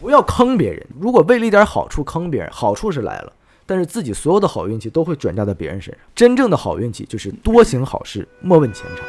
[0.00, 0.86] 不要坑别人。
[1.00, 3.32] 如果为了一点好处坑别人，好处是来了，
[3.66, 6.00] 但是自己所有的好运气都会转嫁到别人身上。
[6.14, 9.04] 真正的好运气就是多行好事，莫问前程。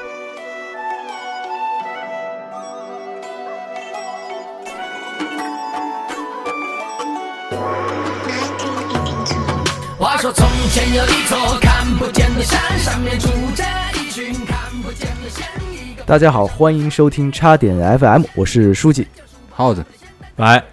[9.98, 13.64] 话说从前有一座看不见的山，上面住着
[13.94, 15.46] 一群看不见的仙。
[16.06, 19.08] 大家好，欢迎收听叉点 FM，我是书记。
[19.52, 19.86] 耗子，
[20.38, 20.64] 来，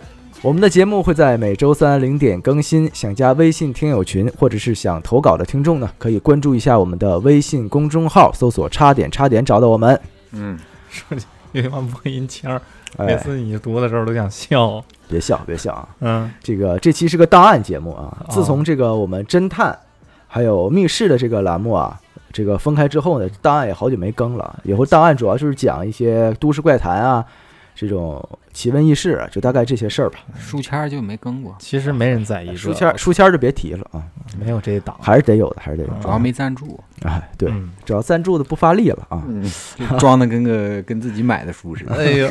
[0.42, 2.88] 我们的节目会在每周三零点更新。
[2.92, 9.98] 想加微信听友群或者是想投稿的听众呢，可以关注一下我们的微信公众号，搜索“差点差点”找到我们。
[10.32, 10.56] 嗯，
[10.88, 12.60] 说起有一帮播音腔儿，
[12.98, 14.84] 每哎，次你读的时候都想笑。
[15.08, 15.88] 别笑，别笑啊！
[16.00, 18.16] 嗯，这个这期是个档案节目啊。
[18.28, 19.76] 哦自从这个我们侦探
[20.28, 21.98] 还有密室的这个栏目啊，
[22.32, 24.60] 这个分开之后呢，档案也好久没更了。
[24.64, 27.24] 以后档案主要就是讲一些都市怪谈啊，
[27.78, 30.18] 这种奇闻异事啊，就大概这些事儿吧。
[30.38, 34.02] 书签儿就没更过，其实没人在意书签儿书签儿就别提了啊，
[34.40, 34.96] 没有这一档。
[34.98, 35.96] 还是得有的，还是得有的。
[36.00, 39.22] 主要没赞助，哎，对，嗯只要赞助的不发力了啊。
[39.98, 41.94] 装的跟个跟自己买的书似的。
[41.94, 42.28] 哎呦，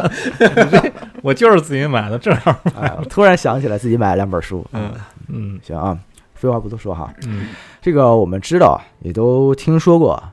[1.22, 2.54] 我就是自己买的，正好。
[2.78, 4.62] 哎，我突然想起来自己买了两本书。
[4.72, 4.92] 嗯，
[5.28, 5.98] 嗯行啊，
[6.34, 7.46] 废话不多说哈，嗯
[7.80, 10.30] 这个我们知道啊，也都听说过啊，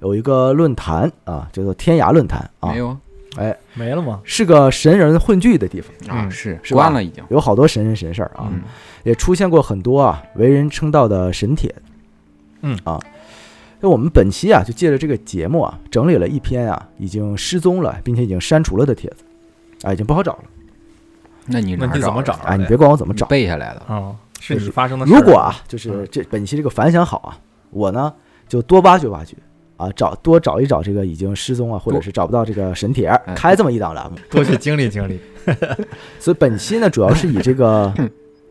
[0.00, 2.96] 有一个论坛啊，叫做天涯论坛啊没，有啊
[3.36, 4.20] 哎，没了吗？
[4.24, 7.22] 是个神人混聚的地方，啊是是关了已经。
[7.30, 8.62] 有好多神人神事儿啊，嗯
[9.02, 11.74] 也出现过很多啊为人称道的神帖。
[12.62, 12.98] 嗯啊，
[13.80, 19.24] 那我们本期啊就借着这个节目啊，整理了一篇啊已经失踪了并且已经删除了的帖子，
[19.86, 20.44] 啊，已经不好找了。
[21.46, 22.38] 那你那你怎么找的？
[22.38, 22.48] 找的？
[22.48, 23.26] 哎，你别管我怎么找。
[23.26, 23.80] 背下来的。
[23.94, 24.16] 啊？
[24.40, 25.12] 是你发生的事。
[25.12, 27.38] 如果啊，就是嗯这本期这个反响好啊，
[27.70, 28.12] 我呢
[28.48, 29.36] 就多挖掘挖掘
[29.76, 34.16] 啊，找多找一找这个已经失踪啊，或者是找不到这个神帖，哎开这么一档栏目。
[34.30, 35.18] 多去经历经历。
[36.18, 37.92] 所以本期呢，主要是以这个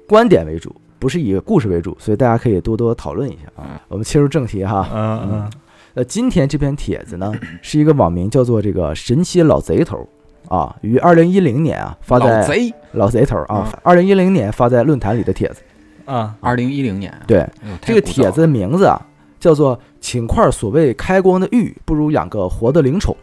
[0.07, 3.79] 观点为主，不是以故事为主，所以大家可以多多讨论一下啊嗯。
[3.87, 4.87] 我们切入正题哈。
[4.93, 5.51] 嗯嗯
[5.95, 7.31] 呃，今天这篇帖子呢，
[7.61, 10.07] 是一个网名叫做这个神奇老贼头
[10.47, 15.61] 啊，于二零一零年啊发老在贼，老贼头啊嗯，二零一零年发在论坛里的帖子。
[16.05, 17.13] 啊，二零一零年。
[17.27, 17.47] 对，
[17.81, 18.99] 这个帖子的名字啊，
[19.43, 23.13] 叫做“请块所谓开光的玉，不如养个活的灵宠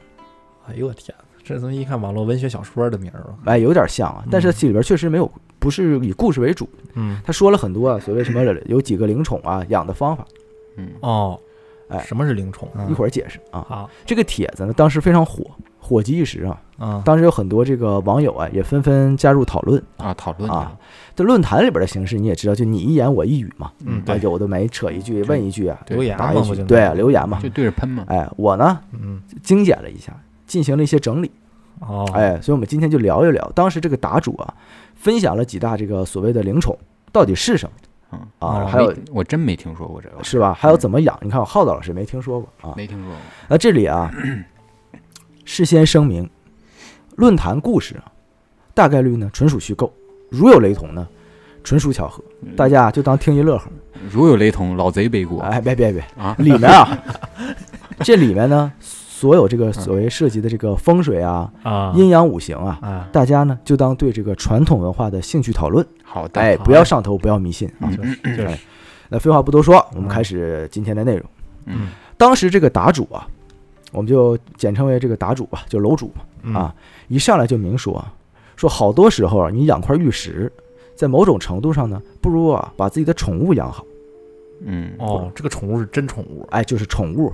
[0.68, 3.34] 哎呦我天，这怎么一看网络文学小说的名儿了”，？
[3.46, 6.68] 哎，有点像啊，但是这里边确实没有，不是以故事为主。
[6.92, 10.26] 嗯他说了很多啊，所谓什么有几个灵宠啊，养的方法，
[10.76, 11.40] 嗯，哦，
[11.88, 12.68] 哎什么是灵宠？
[12.90, 13.64] 一会儿解释啊。
[13.66, 15.42] 好，这个帖子呢，当时非常火，
[15.78, 16.60] 火极一时啊。
[16.82, 20.76] 嗯当时有很多这个网友啊，也纷纷加入讨论啊，讨论啊。
[21.20, 27.48] 这论坛里边的形式你也知道，就你一言我一语嘛，嗯啊，对，有的没扯一句问一句啊，对留言答一句，对，留言嘛就。
[27.50, 28.06] 对着喷嘛。
[28.08, 31.30] 哎，我呢嗯精简了一下，进行了一些整理。
[31.80, 34.54] 哦，哎，所以我们今天就聊一聊当时这个答主啊，
[34.94, 36.74] 分享了几大这个所谓的灵宠
[37.12, 37.76] 到底是什么
[38.12, 40.54] 嗯啊，哦还有我真没听说过这个，是吧？
[40.54, 41.18] 还有怎么养？
[41.20, 42.72] 你看我浩导老师没听说过啊。
[42.78, 43.16] 没听说过。
[43.46, 44.10] 那这里啊，
[45.44, 46.26] 事先声明，
[47.16, 48.08] 论坛故事啊，
[48.72, 49.92] 大概率呢纯属虚构，
[50.30, 51.06] 如有雷同呢，
[51.62, 52.22] 纯属巧合，
[52.56, 53.64] 大家就当听一乐呵。
[54.10, 55.40] 如有雷同，老贼背锅。
[55.42, 56.34] 哎，别别别，啊！
[56.38, 56.98] 里面啊，
[58.00, 67.90] 这里面呢，所有这个所谓涉及的这个风水啊、啊，阴阳五行啊，啊，大家呢就当对这个传统文化的兴趣讨论，好的，哎，不要上头，不要迷信啊。
[67.90, 68.46] 就是就是。
[68.46, 68.58] 哎
[69.12, 71.24] 那废话不多说，我们嗯开始今天的内容。
[71.66, 71.88] 嗯。
[72.16, 73.26] 当时这个答主啊，
[73.90, 76.22] 我们就简称为这个答主吧，就楼主嘛。
[76.44, 76.54] 嗯。
[76.54, 76.72] 啊，
[77.08, 78.14] 一上来就明说啊，
[78.60, 80.52] 说好多时候啊，你养块玉石，
[80.94, 83.86] 在某种程度上呢，不如啊把自己的宠物养好。
[84.62, 87.32] 嗯哦，这个宠物是真宠物，哎，就是宠物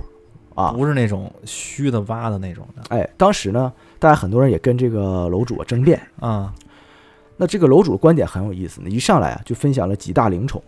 [0.55, 0.71] 啊。
[0.71, 6.01] 不是那种虚的挖的那种的哎，当时呢，大家很多人也跟这个楼主啊争辩。
[6.21, 6.53] 啊。
[7.35, 10.63] 那这个楼主的观点很有意思呢，一上来啊就分享了几大灵宠。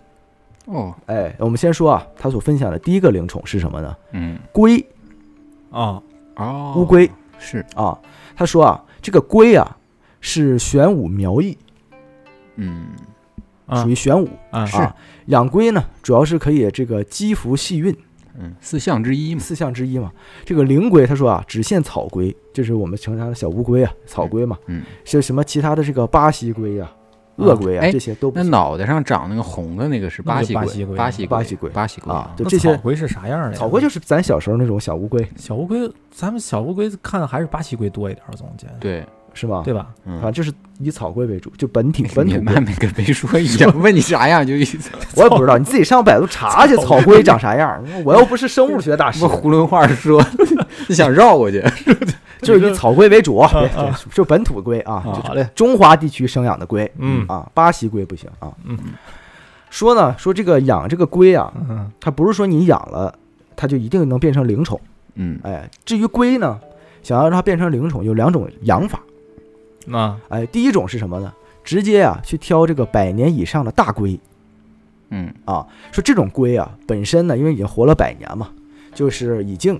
[0.66, 3.96] 哦哎，我们先说啊，他所分享的第一个灵宠是什么呢？
[4.12, 4.86] 嗯龟
[5.70, 6.03] 哦，
[6.36, 7.97] 哦，乌龟是啊。
[8.36, 9.78] 他说啊，这个龟啊
[10.19, 11.58] 是玄武苗裔，
[12.55, 12.88] 嗯
[13.66, 14.96] 啊属于玄武啊啊。
[15.28, 17.96] 养龟呢，主要是可以这个积福系运，
[18.38, 19.40] 嗯四象之一嘛。
[19.41, 20.11] 四象之一嘛。
[20.43, 24.58] 这个灵龟，他说啊，只限草龟，就是我们平常的小乌龟啊，草龟嘛。
[24.66, 26.91] 嗯，是什么其他的这个巴西龟呀、
[27.35, 32.34] 鳄龟啊，哎这些都不行那脑袋上长那个红的那个是巴西那就巴西龟巴西巴西龟巴西龟啊。
[32.35, 33.53] 就那这些草龟是啥样的呀？
[33.55, 39.61] 草龟就是咱小时候那种小乌龟，小乌龟，咱们小乌龟看还是巴西龟多一点儿，总觉得，对，是吗？
[39.66, 39.87] 对吧？
[40.05, 42.53] 嗯啊，就是以草龟为主，就本体 本土龟你妈。
[42.59, 44.90] 没跟没说一样， 问你啥样就意思。
[45.16, 47.84] 我也不知道，你自己上百度查去，草龟长啥样？
[48.03, 50.23] 我又不是生物学大师不， 囫囵话说，
[50.87, 51.61] 你想绕过去，
[52.41, 58.52] 就就是以草龟为主，就就本土龟啊，好嘞，中华地区生养的龟嗯啊，巴西龟不行啊。
[58.66, 58.78] 嗯
[59.70, 63.14] 说呢，说这个养这个龟啊，嗯它不是说你养了
[63.55, 64.79] 它就一定能变成灵宠，
[65.16, 66.59] 嗯哎，至于龟呢，
[67.03, 68.99] 想要让它变成灵宠，有两种养法，
[69.85, 71.34] 那哎，第一种是什么呢？
[71.64, 74.20] 直接啊去挑这个百年以上的大龟。
[75.09, 75.34] 嗯。
[75.46, 78.49] 啊，说这种龟啊本身呢，因为已经活了百年嘛，
[78.93, 79.79] 就是已经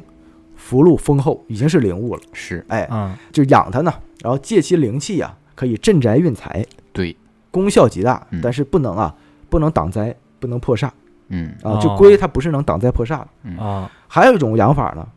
[0.56, 2.66] 福禄丰厚，已经是灵物了，是。
[2.68, 3.18] 哎，啊。
[3.32, 7.16] 就养它呢，然后借其灵气啊，可以镇宅运财，对，
[7.52, 9.16] 功效极大嗯，但是不能啊，
[9.50, 10.90] 不能挡灾，不能破煞。
[11.30, 11.50] 嗯。
[11.64, 11.80] 啊，哦。
[11.82, 13.28] 就龟它不是能挡灾破煞的。
[13.44, 13.58] 嗯。
[13.58, 15.08] 啊还有一种养法呢，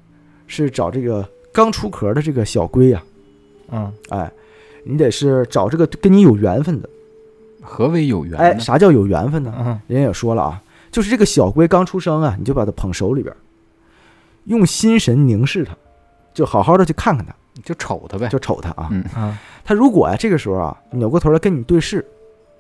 [0.46, 3.02] 是找这个刚出壳的这个小龟呀、
[3.70, 3.90] 嗯。
[4.10, 4.30] 哎，
[4.84, 6.88] 你得是找这个跟你有缘分的。
[7.62, 9.54] 何为有缘哎，啥叫有缘分呢？
[9.58, 13.34] 嗯人家也说了啊，就是这个小龟刚出生啊，你就把它捧手里边，
[14.44, 15.72] 用心神凝视它，
[16.34, 17.32] 就好好的去看看它，
[17.62, 18.28] 就瞅它呗。
[18.28, 18.88] 就瞅它啊。
[18.90, 22.04] 嗯啊它如果啊这个时候啊扭过头来跟你对视，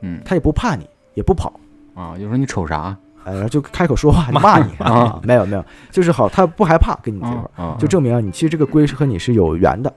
[0.02, 1.52] 嗯它也不怕你，也不跑，
[1.94, 9.92] 啊，就说你瞅啥哎，就开口说话骂你啊，没有没有，就是好，它不害怕跟你这块儿，啊就证明啊你其实这个龟是和你是有缘的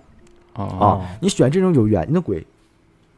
[0.55, 1.01] 啊啊。
[1.21, 2.45] 你选这种有缘的龟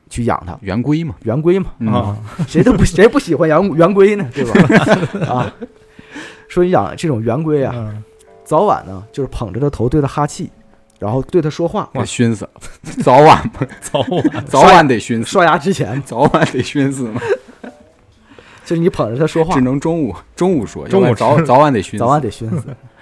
[0.09, 1.15] 去养它，圆规嘛。
[1.23, 2.17] 圆龟嘛，嗯啊
[2.47, 5.25] 谁都不谁不喜欢养圆龟呢，对吧？
[5.33, 5.53] 啊，
[6.47, 8.03] 说你养这种圆龟啊，嗯
[8.43, 10.49] 早晚呢就是捧着它头对它哈气，
[10.99, 12.51] 然后对它说话，给熏死了，
[13.03, 17.21] 早晚嘛， 早晚早晚得熏死，刷牙之前早晚得熏死嘛，
[18.63, 22.67] 就是你捧着它说话只，能中午中午说，中午早早晚得熏死，早晚得熏死。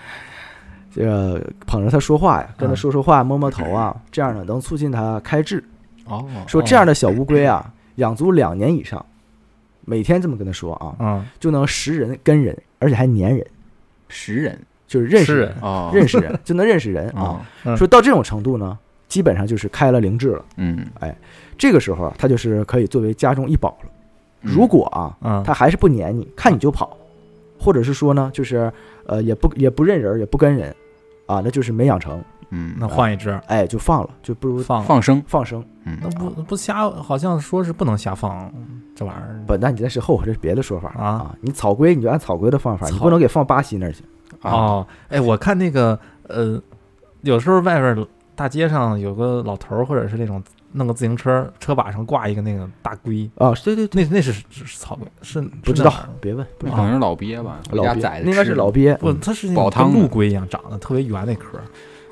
[0.95, 5.62] 这个捧着他说话呀，跟他说说话，摸摸头啊，这样呢能促进他开智。
[6.06, 9.06] 哦，说这样的小乌龟啊，养足两年以上，
[9.83, 11.25] 每天这么跟他说啊，嗯。
[11.39, 13.45] 就能识人跟人，而且还粘人，
[14.07, 14.57] 识人。
[14.88, 17.44] 就是认识人，啊，认识人 就能认识人啊。
[17.75, 18.77] 说到这种程度呢，
[19.07, 20.45] 基本上就是开了灵智了。
[20.57, 21.13] 嗯，哎
[21.57, 23.89] 这个时候啊，它就是可以作为家中一宝了。
[24.42, 25.44] 如果啊，嗯。
[25.44, 26.95] 它还是不粘你，看你就跑，
[27.59, 28.71] 或者是说呢，就是
[29.07, 30.74] 呃也不也不认人，也不跟人，
[31.25, 35.63] 啊，那就是没养成，嗯，那换一只哎，就放了，就不如放了放生，放生。
[35.86, 38.51] 嗯，那不不瞎，好像说是不能瞎放
[38.95, 39.44] 这玩意儿。
[39.45, 44.04] 不，那你那是后悔，这是别的说法啊你草龟你就按草龟的方法，你不能给放巴西那儿去。
[44.42, 46.62] 啊，哦，哎，我看那个呃，
[47.22, 48.06] 有时候外边
[48.36, 50.42] 大街上有个老头儿，或者是那种
[50.75, 55.92] 弄个自行车，车把上挂一个那个大龟，啊，对对对，那那是是是草龟，是不知道
[56.22, 56.77] 别问，不知道。
[56.77, 58.69] 可能是老鳖吧，回老鳖应该是老。
[58.69, 61.63] 鳖，不，嗯它是那煲汤陆龟一样长得特别圆那壳儿。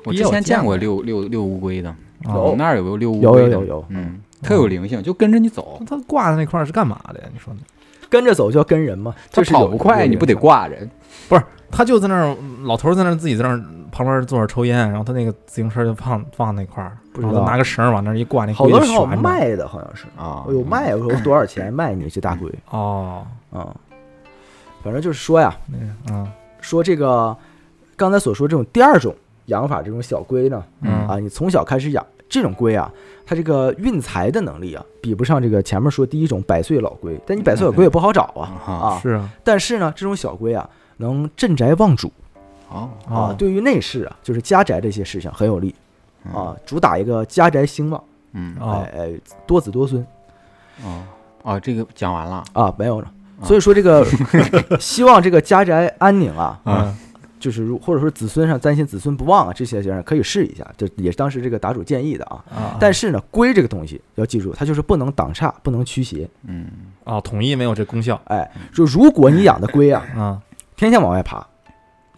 [0.04, 1.94] 我之前见过见过遛遛遛乌龟的，
[2.24, 7.26] 有我们那儿有个遛乌龟的，有有有嗯，特有灵性，就跟着你走，它挂在那块儿是干嘛的呀？
[7.32, 7.60] 你说呢？
[8.08, 10.32] 跟着走就要跟人嘛，它跑不快，你不得？
[10.32, 10.88] 有挂人？
[11.70, 13.60] 他就在那儿，老头儿在那儿自己在那儿
[13.94, 19.22] 旁边坐着抽烟，然后他那个自行车就放放那块儿，不知道然后拿个绳儿往那儿一挂，那好多人好像悬着。
[19.22, 23.64] 卖的，好像是啊，有卖，有 多少钱卖你这大龟哦，嗯？
[24.82, 25.56] 反正就是说呀，
[26.10, 26.26] 嗯
[26.60, 27.36] 说这个
[27.94, 29.14] 刚才所说这种第二种
[29.46, 32.90] 养法，这种小龟呢，嗯啊，你从小开始养这种龟啊，
[33.24, 37.18] 它这个运财的能力啊，比不上这个前面说第一种百岁老龟。
[37.26, 38.98] 但你百岁老龟也不好找啊啊啊！
[39.00, 42.10] 是啊，但是呢，这种小龟啊，能镇宅望主
[42.70, 42.90] 哦。
[43.06, 43.34] 啊，哦。
[43.36, 45.74] 对于内饰啊，就是家宅这些事情很有利
[46.24, 46.32] 嗯。
[46.32, 48.02] 啊，主打一个家宅兴旺，
[48.32, 48.56] 嗯。
[48.60, 48.72] 哦。
[48.72, 49.12] 哎哎，
[49.46, 50.04] 多子多孙。
[50.82, 51.02] 哦。
[51.42, 53.06] 哦，这个讲完了，啊，没有了。
[53.40, 54.06] 啊所以说这个
[54.78, 56.96] 希望这个家宅安宁啊，嗯。
[57.40, 62.42] 就是如或者说子孙上担心子孙不旺啊，这些人可以试一下，这也是当时这个答主建议的啊。
[62.48, 66.26] 啊，但是呢，龟这个东西要记住，它就是不能挡煞，不能驱邪。
[66.46, 66.66] 嗯。
[67.04, 68.18] 啊，统一没有这功效。
[68.28, 70.40] 哎，就如果你养的龟啊，啊，
[70.74, 71.46] 天天往外爬，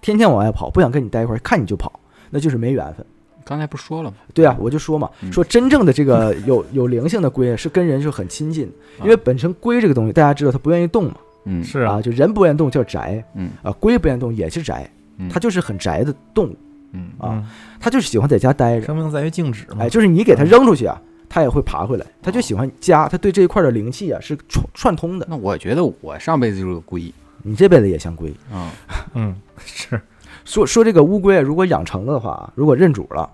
[0.00, 2.00] 天天往外跑，不想跟你待一块儿，看你就跑，
[2.30, 3.04] 那就是没缘分。
[3.44, 4.16] 刚才不说了吗？
[4.34, 5.32] 对啊，我就说嘛，嗯。
[5.32, 11.62] 说真正的这个有 有灵性的龟是跟人是很亲近的，因为本身龟这个东西大家知道它不愿意动嘛，嗯。
[11.62, 13.24] 是啊，就人不愿意动叫宅。
[13.34, 13.50] 嗯。
[13.62, 15.28] 啊，龟不愿意动也是宅，嗯。
[15.28, 16.56] 它就是很宅的动物。
[16.92, 17.08] 嗯。
[17.18, 17.46] 啊，嗯，
[17.78, 19.76] 它就是喜欢在家待着，生命在于静止嘛。
[19.80, 25.26] 哎，，就是你给它扔出去啊，它也会爬回来，它就喜欢家，它对这一块的灵气啊是串串通的。
[25.30, 27.12] 那我觉得我上辈子就是个龟
[27.46, 28.32] 你这辈子也像龟。
[28.52, 28.70] 啊，
[29.14, 29.34] 嗯，
[29.64, 30.00] 是
[30.44, 33.28] 说说这个乌龟啊，如果养成了的话，如果认主了，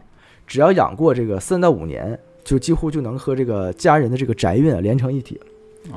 [0.47, 5.41] 只要养过这个三到五年，就几乎就能和这个家人的这个宅运啊连成一体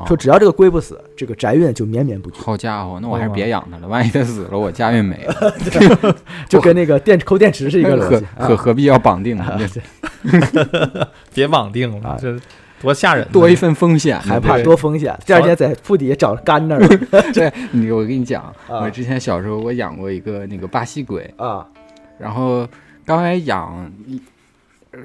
[0.07, 5.55] 说只要这个龟不死，这个宅运就绵绵不绝，好家伙，那我还是别养它了，万一它死了，我家运没了
[6.49, 8.25] 就跟那个电抠电池是一个逻辑。
[8.35, 11.07] 何何必要绑定啊呢？
[11.35, 12.35] 别绑定了啊，这
[12.81, 16.87] 多吓人，多一份风险呢，害怕多风险，第二天在铺底下找干那儿。
[17.33, 18.81] 对，你我跟你讲，啊。
[18.81, 21.65] 我之前小时候我养过一个那个巴西龟，啊。
[22.17, 22.67] 然后
[23.05, 23.91] 刚开始养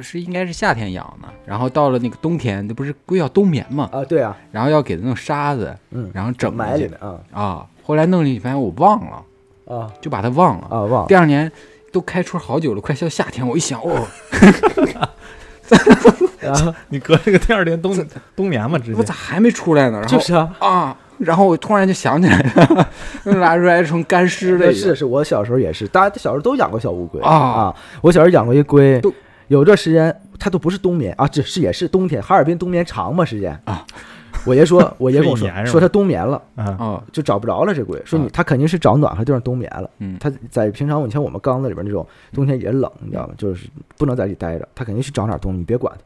[0.00, 7.20] 是应该是夏天养的，然后到了那个冬天，那不是龟要冬眠嘛，啊，对啊，然后要给它弄沙子，嗯，然后整埋里面啊。
[7.32, 7.66] 啊。
[7.82, 9.24] 后来弄进去发现我忘了，
[9.76, 9.90] 啊。
[10.00, 10.66] 就把它忘了。
[10.70, 11.06] 啊，忘了。
[11.08, 11.50] 第二年
[11.90, 14.06] 都开春好久了，快到夏天，我一想，哦，
[16.40, 17.96] 然后 你隔这个第二天冬
[18.34, 20.00] 冬眠嘛，直接我咋还没出来呢？
[20.00, 22.88] 然后就是啊，啊，然后我突然就想起来了，
[23.38, 27.74] 拿出来成干尸的对，一个，是是，我小时候也是，大家小时候都养过小乌龟啊啊。
[28.00, 29.00] 我小时候养过一龟，
[29.48, 33.84] 有段时间它都不是冬眠啊，只是也是冬天，哈尔滨冬眠长嘛时间啊。
[34.46, 37.74] 我爷说，我爷跟我说说他冬眠了，啊哦，就找不着了。
[37.74, 39.88] 这龟说你啊它肯定是找暖和地方冬眠了。
[39.98, 43.34] 嗯，它在平常你像我们缸子里边那种冬天也冷，你知道吗？
[43.36, 46.02] 就是不能在里待着，他肯定去找哪儿冬，你别管它。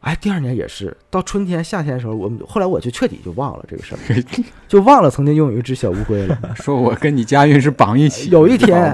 [0.00, 3.98] 哎，第二年也是，到春天、夏天的时候，我们后来我就彻底就忘了这个事儿，
[4.68, 6.38] 就忘了曾经拥有一只小乌龟了。
[6.54, 8.92] 说我跟你家运是绑一起，有一天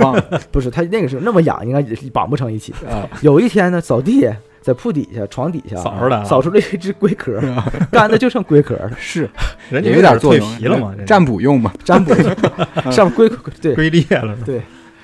[0.51, 2.73] 不是，他那个时候那么养，应该也绑不成一起。
[2.89, 4.27] 啊，有一天呢，扫地
[4.65, 7.39] 在铺底下、床底下扫出来扫出来一只龟壳，
[7.93, 9.29] 干的就剩龟壳了，是
[9.69, 12.15] 人家也有点作蜕用，皮了嘛，占卜用嘛， 占卜
[12.91, 14.35] 上面龟壳对龟裂了？
[14.47, 14.63] 对，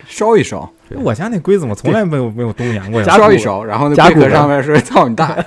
[0.08, 3.06] 烧一烧，我家那龟怎么从来没有没有冬眠过呀？
[3.06, 5.44] 烧一烧，然后那龟壳甲骨文上面说操你大爷，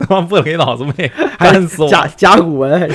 [0.00, 1.08] 他妈不给老子喂，
[1.38, 1.88] 还干死我！
[1.88, 2.94] 甲甲骨文还是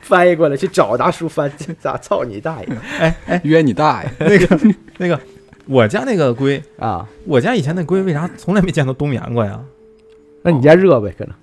[0.00, 4.58] 翻译过来去找大叔翻，咋操你大爷哎哎，约你大爷，那个
[4.96, 5.20] 那个，
[5.66, 7.06] 我家那个龟，啊！
[7.24, 9.60] 我家以前那龟为啥从来没见到冬眠过呀？
[10.42, 11.34] 那你家热呗，可能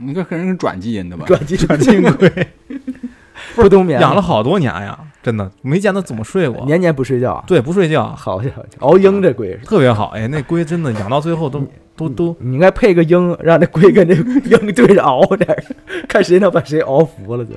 [0.00, 1.24] 你这可能是转基因的吧？
[1.26, 2.48] 转基转进龟
[3.54, 6.64] 不冬眠，养了好多年呀，真的没见它怎么睡过。
[6.66, 9.58] 年年不睡觉啊，对，不睡觉，好家伙，熬鹰这龟是。
[9.64, 10.08] 特别好。
[10.08, 11.64] 哎，那龟真的养到最后都
[11.96, 15.56] 都都你应该配个鹰，让那龟跟那鹰对着熬点，
[16.08, 17.54] 看谁能把谁熬服了就。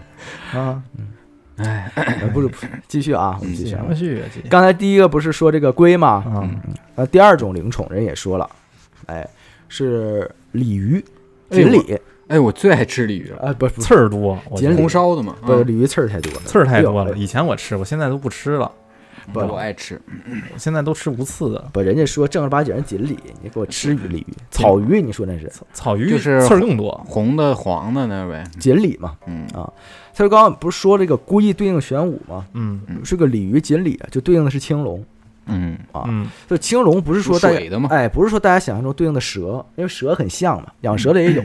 [0.57, 0.81] 啊，
[1.63, 1.91] 哎，
[2.21, 3.85] 呃不是，不 是继续啊，我们继续啊。
[3.89, 4.19] 继续。
[4.19, 4.47] 啊，继续。
[4.49, 6.07] 刚才第一个不是说这个龟吗？
[6.27, 6.49] 啊，
[6.95, 8.49] 那，第二种灵宠人也说了，
[9.07, 9.27] 哎，
[9.67, 11.03] 是鲤鱼，
[11.49, 11.99] 锦鲤。
[12.27, 13.27] 哎，我最爱吃鲤鱼。
[13.27, 17.13] 了，啊，不不刺儿多，红烧的嘛，不，啊鲤鱼刺儿太多了，刺儿太多了。
[17.17, 18.71] 以前我吃，我现在都不吃了，
[19.33, 20.01] 不我爱吃，
[20.53, 21.59] 我现在都吃无刺的。
[21.73, 25.51] 不，人家说正儿八经是锦鲤，你给我吃鱼鲤鱼，草鱼，你说那是。
[25.73, 29.17] 草鱼就是刺儿更多，红的黄的那呗，锦鲤嘛？
[29.27, 29.45] 嗯。
[29.53, 29.69] 啊
[30.13, 32.45] 他说刚刚不是说这个龟对应玄武吗？
[32.53, 32.81] 嗯。
[33.03, 35.03] 是个鲤鱼、锦鲤啊，就对应的是青龙。
[35.45, 36.03] 嗯，啊。
[36.07, 36.27] 嗯。
[36.49, 37.89] 就青龙不是说大家水的嘛。
[37.91, 41.43] 哎，不是说大家想象中对应的蛇，因为蛇很像嘛，养蛇的也有。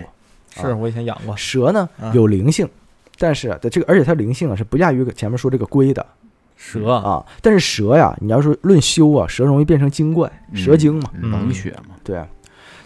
[0.50, 1.36] 是我以前养过。
[1.36, 2.68] 蛇呢啊有灵性，
[3.18, 6.04] 但是啊，这个而且它灵性啊是不亚于前面说这个龟的。
[6.56, 7.24] 蛇，啊。
[7.42, 11.30] 但是蛇呀，你要是论修啊，蛇容易变成精怪，蛇精嘛，嗯。
[11.30, 12.26] 冷血嘛，对啊。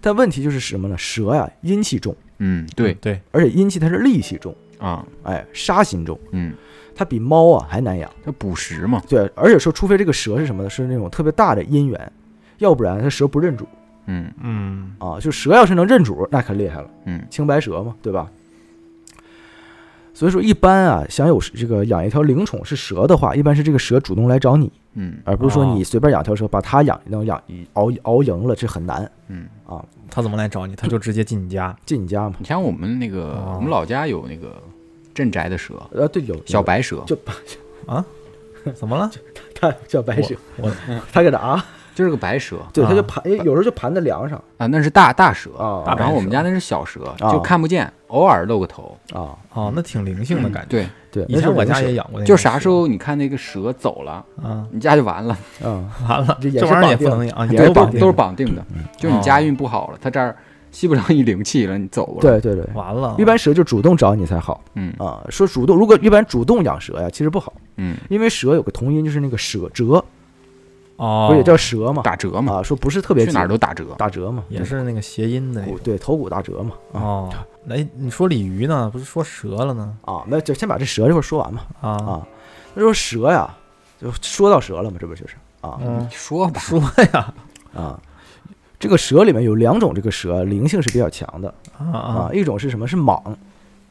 [0.01, 0.97] 但问题就是什么呢？
[0.99, 2.95] 蛇呀阴气重，嗯，对。
[2.95, 6.55] 对，而且阴气它是戾气重，啊，哎，杀心重，嗯，
[6.95, 8.11] 它比猫啊还难养。
[8.25, 10.71] 它捕食嘛，对，而且说，除非这个蛇是什么呢？
[10.71, 12.13] 是那种特别大的姻缘，
[12.59, 13.67] 要不然它蛇不认主
[14.07, 15.21] 嗯嗯啊。
[15.21, 18.31] 就蛇要是能认主，那可厉害了，嗯青白蛇嘛，对吧？
[20.13, 27.41] 所以说，一般啊，想有这个养一条灵宠是蛇的话，一般是这个蛇主动来找你，嗯而不是说哦你随便养条蛇，把它养能养
[27.75, 29.83] 熬熬赢了，这很难嗯，啊。
[30.11, 30.75] 他怎么来找你？
[30.75, 31.75] 他就直接进你家。
[31.87, 34.61] 进你家嘛，你像我们那个哦我们老家有那个
[35.21, 37.15] 镇宅的蛇，呃，对，有小白蛇，就
[37.87, 38.03] 啊？
[38.75, 39.11] 怎么了？
[39.55, 40.71] 它叫白蛇，我
[41.13, 41.63] 它搁这啊，
[41.95, 42.57] 就是个白蛇。
[42.73, 43.05] 对，它就啊。
[43.07, 44.43] 盘，有时候就盘在梁上。
[44.57, 45.51] 啊，那是大大蛇。
[45.59, 48.97] 啊然后我们家那是小蛇，啊就看不见，偶尔露个头。
[49.13, 50.69] 啊，哦，那挺灵性的感觉。
[50.69, 54.67] 对，对，以前我家也，养过就啥时候你看那个蛇走了，啊？
[54.71, 58.65] 你家就完了，嗯，完了，这玩意儿也是绑定不能养，也对，绑都是绑定的，
[58.97, 60.35] 就你哦家运不好了，它这儿
[60.71, 63.15] 吸不上一灵气了，你走了。，对对对，完了。
[63.19, 65.25] 一般蛇就主动找你才好嗯啊。
[65.29, 70.05] 说主动，如果一般主动养蛇呀，其实不好，嗯，因为蛇有个同音，就是那个蛇折，
[70.97, 72.03] 哦，不也叫蛇嘛？
[72.03, 73.85] 打折嘛，啊，说不是特别去哪儿都打折。
[73.99, 76.73] 打折嘛，也是那个谐音的对头骨打折嘛。
[76.93, 77.31] 啊哦，
[77.69, 78.89] 哎，你说鲤鱼呢？
[78.93, 79.97] 不是说蛇了呢？
[80.03, 81.63] 啊，那就先把这蛇这块说完嘛。
[81.81, 82.27] 啊，啊，
[82.75, 83.53] 那说蛇呀，
[84.01, 86.81] 就说到蛇了嘛，这不就是啊嗯你，说吧，说
[87.13, 87.35] 呀，
[87.75, 88.01] 啊。
[88.81, 92.89] 这个蛇里面有两种，这个蛇灵性是比较强的啊一种是什么？
[92.89, 93.23] 是蟒，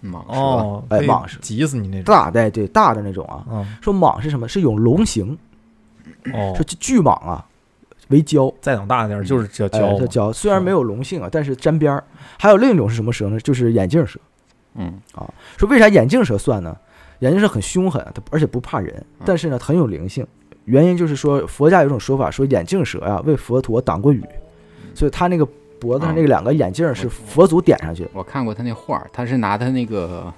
[0.03, 2.03] 蟒蛇，哦，哎蟒蛇急死你那种。
[2.05, 3.45] 大的对大的那种啊。
[3.51, 4.47] 嗯，说蟒是什么？
[4.47, 5.37] 是有龙形，
[6.33, 7.45] 哦说，巨蟒啊
[8.07, 9.97] 为蛟，再长大点就是叫哎，胶嘛。
[9.99, 12.03] 它交虽然没有龙性啊，但是沾边儿。
[12.39, 13.39] 还有另一种是什么蛇呢？
[13.39, 14.19] 就是眼镜蛇。
[14.75, 16.75] 嗯啊说为啥眼镜蛇算呢？
[17.19, 20.25] 眼镜蛇很凶狠，它而且不怕人，但是呢很有灵性。
[20.65, 24.23] 原因就是说佛家有种说法，说眼镜蛇呀为佛陀挡过雨，
[24.93, 25.47] 所以他那个
[25.79, 28.09] 脖子上那个两个眼镜是佛祖点上去的。
[28.13, 30.33] 我看过他那画儿，他是拿他那个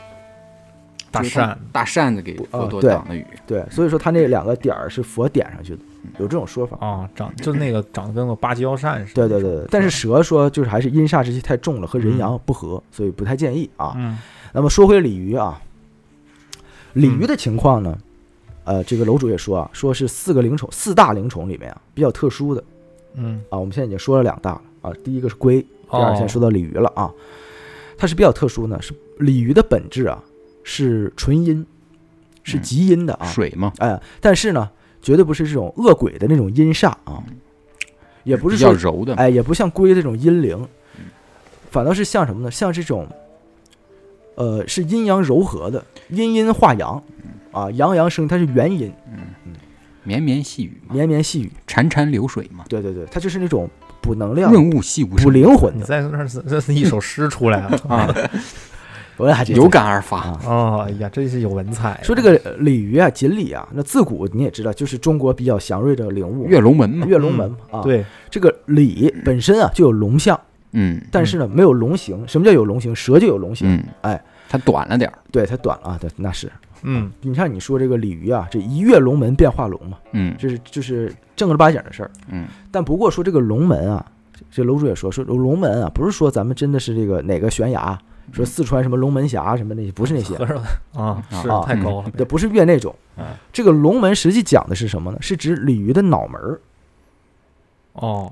[1.10, 1.58] 大扇。
[1.72, 5.82] 大扇子给不佛陀啊对挡的雨，对，所以说他那两个点儿是佛点上去的，
[6.20, 6.78] 有这种说法。
[6.86, 9.28] 啊，长就那个长得跟个芭蕉扇似的。
[9.28, 13.94] 对对对对，但是蛇说就是还是阴煞之气太重了，和人阳不合，所以不太建议啊。
[13.96, 14.18] 嗯。
[14.54, 15.62] 那么说回鲤鱼啊，
[16.94, 17.98] 鲤鱼的情况呢，
[18.66, 22.62] 呃，这个楼主也说啊，说是四个灵宠，四大灵宠里面啊比较特殊的
[23.14, 23.58] 嗯，啊。
[23.58, 27.12] 我们现在已经说了两大了啊，第一个是龟，第二哦现在说到鲤鱼了啊。
[27.98, 30.24] 它是比较特殊呢，是鲤鱼的本质啊
[30.64, 31.66] 是纯阴，
[32.44, 33.26] 是嗯极阴的啊。
[33.28, 34.70] 水嘛，哎，但是呢，
[35.02, 37.24] 绝对不是这种恶鬼的那种阴煞啊，
[38.24, 40.68] 也不是比较说柔的，哎，也不像龟这种阴灵，
[41.70, 42.50] 反倒是像什么呢？
[42.50, 43.08] 像这种，
[44.34, 47.04] 呃，是阴阳柔和的，阴阴化阳，
[47.52, 48.92] 啊，阳阳生，它是元阴，
[50.04, 51.52] 绵绵细雨嘛，绵绵细雨。
[51.68, 53.70] 潺潺流水嘛，对对对，它就是那种
[54.02, 55.86] 补能量、润物细无补声补灵魂的。
[55.86, 58.14] 在那儿是这是一首诗出来了啊，
[59.18, 60.42] 我还真有感而发，啊。
[60.46, 62.00] 哦，哎呀，真是有文采。
[62.04, 70.40] 说这个呃鲤鱼啊，锦鲤啊，那自古你也知道，就是中国比较祥瑞的灵物，跃龙门嘛，跃龙门嘛啊。，对，这个鲤本身啊就有龙象，
[70.72, 72.28] 嗯但是呢没有龙形。
[72.28, 72.96] 什么叫有龙形？
[72.96, 73.72] 蛇就有龙形。
[73.72, 76.52] 嗯，哎，它短了点儿，对，它短了啊，对，那是。
[76.84, 77.12] 嗯。
[77.22, 80.36] 你看你说这个鲤鱼啊，这一跃龙门变化龙嘛，嗯。
[80.38, 82.12] 这是就是正儿八经的事儿。
[82.30, 82.48] 嗯。
[82.72, 84.06] 但不过说这个龙门啊，
[84.50, 87.98] 这楼主也说说龙门啊，不是说咱们真的是这个哪个悬崖，
[88.32, 90.36] 说四川什么龙门峡什么那些，不是那些，
[90.94, 91.50] 啊，是。
[91.50, 92.12] 啊太高了。
[92.18, 92.96] 这不是越那种。
[93.18, 93.26] 嗯。
[93.52, 95.18] 这个龙门实际讲的是什么呢？
[95.22, 96.60] 是指鲤鱼的脑门儿，
[97.94, 98.32] 哦，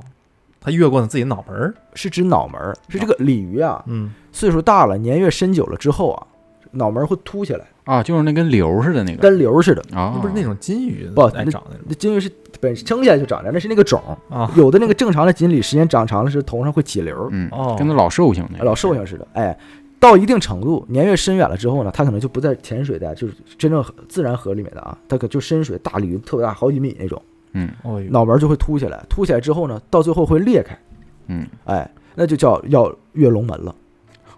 [0.60, 1.74] 他越过了自己脑门儿。
[1.94, 6.28] 是指脑门儿，是这个鲤鱼啊，嗯，岁数大了，年月深久了之后啊，
[6.72, 9.82] 脑门儿会凸起来，啊，就是那跟瘤似的那个跟瘤似的。
[9.94, 14.36] 啊，那不是那种金鱼不来长的那金鱼是本生下来就长着，那是那个种儿。
[14.36, 14.52] 啊？
[14.56, 19.28] 有的那个正常的锦鲤，时间长长了是头上会起瘤儿，嗯哦跟那老寿星那老寿星似的。
[19.34, 19.58] 哎，
[20.00, 27.22] 到一定程度，年月深远了之后呢，它可能就不在浅水的，就是真正自然河里面的啊，它可就深水大鲤鱼特别大，好几米那种，
[27.54, 30.78] 嗯哦，脑门就会凸起来，凸起来之后呢，到最后会裂开，
[31.28, 33.76] 嗯，哎，那就叫要跃龙门了，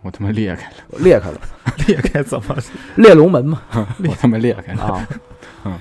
[0.03, 1.39] 我他妈裂开了，裂开了，
[1.87, 2.55] 裂开怎么？
[2.97, 5.07] 裂龙门嘛 我他妈裂开了，啊。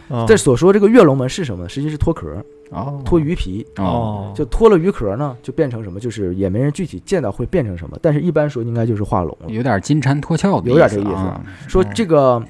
[0.09, 1.67] 哦这所说这个跃龙门是什么？
[1.69, 2.29] 实际是脱壳，
[2.71, 3.67] 哦脱鱼皮。
[3.77, 5.99] 哦，就脱了鱼壳呢，就变成什么？
[5.99, 9.49] 就是也没人具体见到会变成什么，但是一般说应该就是化龙了。
[9.49, 12.43] 有点金蝉脱壳的有点这意思啊，说这个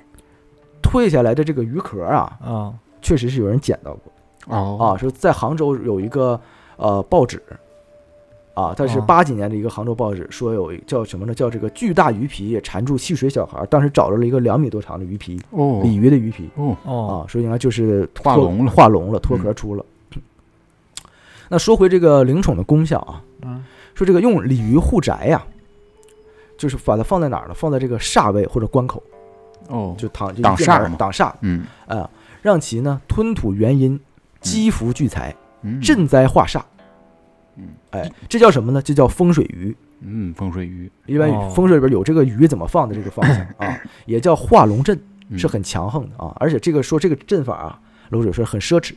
[0.82, 4.12] 退下来的这个鱼壳啊，啊确实是有人捡到过
[4.46, 4.98] 哦啊。
[4.98, 6.40] 说在杭州有一个
[6.76, 7.40] 呃报纸
[8.54, 9.04] 啊，它是哦。
[9.06, 11.34] 八几年的一个杭州报纸，说有一叫什么呢？
[11.34, 15.80] 叫这个巨大鱼皮缠住戏水小孩，当时找着了一个两米多长的鱼皮，哦。
[15.82, 16.76] 鲤鱼的鱼皮哦。
[16.84, 17.24] 哦。
[17.24, 18.70] 啊，说应该就是化龙了。
[18.72, 19.84] 化龙了，脱壳出了。
[21.48, 23.64] 那说回这个灵宠的功效啊，嗯。
[23.94, 25.44] 说这个用鲤鱼护宅呀、
[26.56, 27.54] 就是把它放在哪儿呢？
[27.54, 29.02] 放在这个煞位或者关口，
[29.68, 31.64] 哦，就躺就一进挡煞嘛挡煞嗯。
[31.86, 32.08] 啊、
[32.40, 33.98] 让其呢吞吐元阴，
[34.40, 35.80] 积福聚财，嗯。
[35.80, 36.62] 镇灾化煞。
[37.60, 38.80] 嗯哎，这叫什么呢？
[38.82, 39.76] 这叫风水鱼。
[40.02, 46.34] 嗯风水鱼一般哦风水里边有这个鱼怎么放的这个方向啊， 也叫化龙阵，嗯是很强横的啊。
[46.40, 48.94] 而且这个说这个阵法啊，楼主说很奢侈，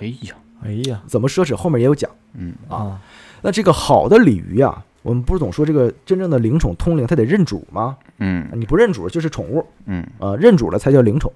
[0.00, 2.10] 哎呀哎呀怎么奢侈后面也有讲。
[2.34, 3.00] 嗯啊
[3.40, 7.96] 那这个好的鲤鱼啊，我们不是总说这个真正的灵宠通灵，它得认主吗？
[8.18, 11.32] 嗯你不认主就是宠物，嗯呃，认主了才叫灵宠。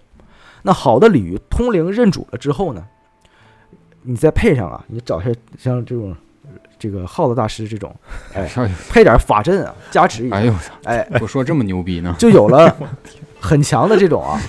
[0.63, 2.85] 那好的鲤鱼通灵认主了之后呢，
[4.03, 6.17] 你再配上啊，你找一下像这种
[6.81, 7.95] 这个耗子大师这种，
[8.35, 8.51] 哎，
[8.88, 12.75] 配点法阵啊，加持一下，哎呦我操，哎，我说这么牛逼呢，就有了
[13.38, 14.40] 很强的这种啊，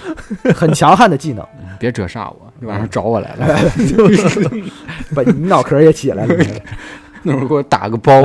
[0.56, 1.46] 很强悍的技能，
[1.78, 3.63] 别折煞我，你晚上找我来了，哎
[5.13, 6.36] 把你脑壳也起来了，
[7.24, 8.24] 那会儿给我打个包，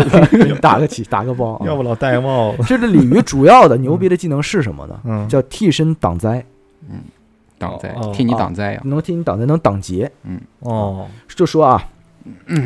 [0.61, 1.67] 打个起，打个包啊。
[1.67, 2.63] 要不老戴个帽子。
[2.67, 4.99] 这个鲤鱼主要的牛逼的技能是什么呢？
[5.05, 6.43] 嗯，叫替身挡灾，
[6.89, 7.01] 嗯
[7.59, 10.11] 挡灾哦，替你挡灾啊，能替你挡灾，能挡劫。
[10.25, 10.41] 嗯。
[10.61, 11.07] 哦。
[11.29, 11.89] 就说啊，嗯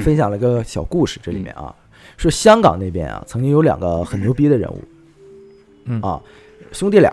[0.03, 1.75] 分享了个小故事，这里面啊，
[2.17, 4.83] 说香港那边啊，曾经有两个很牛逼的人物，
[5.85, 6.01] 嗯。
[6.03, 6.21] 啊，
[6.73, 7.11] 兄弟俩，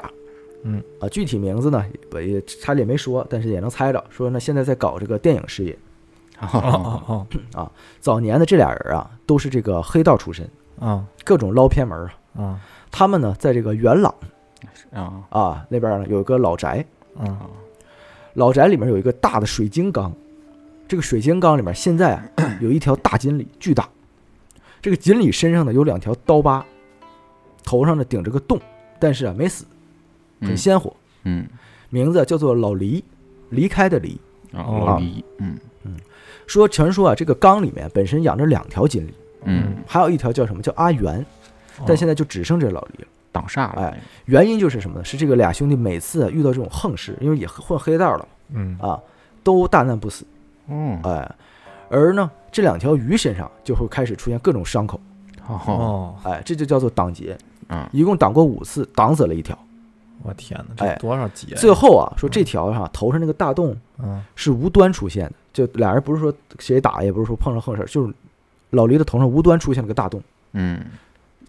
[0.63, 0.81] 嗯。
[0.99, 5.77] 啊，具体名字呢也也差点没说，但是也能猜着，说呢现在在搞这个电影事业。
[6.39, 11.05] 哦哦啊，早年的这俩人啊，都是这个黑道出身，哦啊。
[11.23, 12.43] 各种捞偏门啊。
[12.43, 12.61] 啊。
[12.91, 14.13] 他们呢，在这个元朗。
[14.91, 15.23] 啊。
[15.29, 16.85] 啊那边呢有一个老宅，
[17.17, 17.49] 啊。
[18.35, 20.13] 老宅里面有一个大的水晶缸，
[20.87, 23.87] 这个水晶缸里面现在啊有一条大锦鲤，巨大。
[24.81, 26.65] 这个锦鲤身上呢有两条刀疤，
[27.63, 28.59] 头上呢顶着个洞，
[28.99, 29.65] 但是啊没死，
[30.41, 30.95] 很嗯鲜活。
[31.23, 31.45] 嗯
[31.89, 33.03] 名字叫做老黎，
[33.49, 34.17] 离开的离。
[34.53, 35.95] 啊哦老黎嗯嗯
[36.45, 41.25] 说传说啊，这个缸里面本身养着两条锦鲤，嗯还有一条叫什么叫阿元，
[41.85, 43.07] 但现在就只剩这老黎了。
[43.29, 43.81] 挡煞了。
[43.81, 45.03] 哎原因就是什么呢？
[45.03, 48.97] 是这个俩兄弟每次遇到这种横事，因为也混黑道了嗯啊，
[49.43, 50.25] 都大难不死。
[50.67, 51.35] 哦哎，
[51.89, 54.99] 而呢这两条鱼身上就会开始出现各种伤口。
[55.47, 57.37] 哦，哦，哎，这就叫做挡劫。
[57.69, 59.57] 嗯一共挡过五次，挡死了一条。
[60.23, 61.57] 我天哪，这哎多少劫呀？
[61.57, 68.13] 最后啊，说这条上头上那个大洞嗯是无端出现的，就俩人不是说谁打，也不是说碰上横事儿，就是
[68.71, 70.21] 老驴的头上无端出现了个大洞。
[70.53, 70.79] 嗯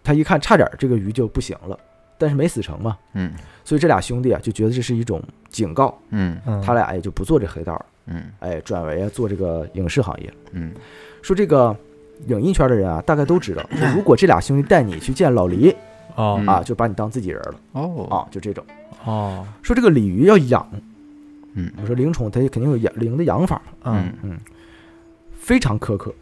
[0.04, 1.78] 他一看，差点这个鱼就不行了，
[2.18, 3.32] 但是没死成嘛，嗯
[3.64, 8.24] 所以这俩兄弟啊就觉得这是一种警告，嗯嗯，他俩也就不做这黑道了，嗯。
[8.40, 10.32] 哎，转为啊做这个影视行业。
[10.52, 10.72] 嗯。
[11.22, 11.76] 说这个
[12.26, 15.74] 影音圈的人啊，大概都知道，说 如果这俩兄弟带你去见老黎
[16.14, 16.36] 哦。
[16.40, 16.46] 嗯。
[16.46, 17.54] 啊，就把你当自己人了。
[17.72, 18.06] 哦。
[18.10, 18.64] 啊，就这种。
[19.04, 19.46] 哦。
[19.62, 20.68] 说这个鲤鱼要养，
[21.54, 21.72] 嗯。
[21.80, 24.12] 我说灵宠它肯定有养灵的养法，嗯。
[24.22, 24.38] 嗯。
[25.38, 26.14] 非常苛刻。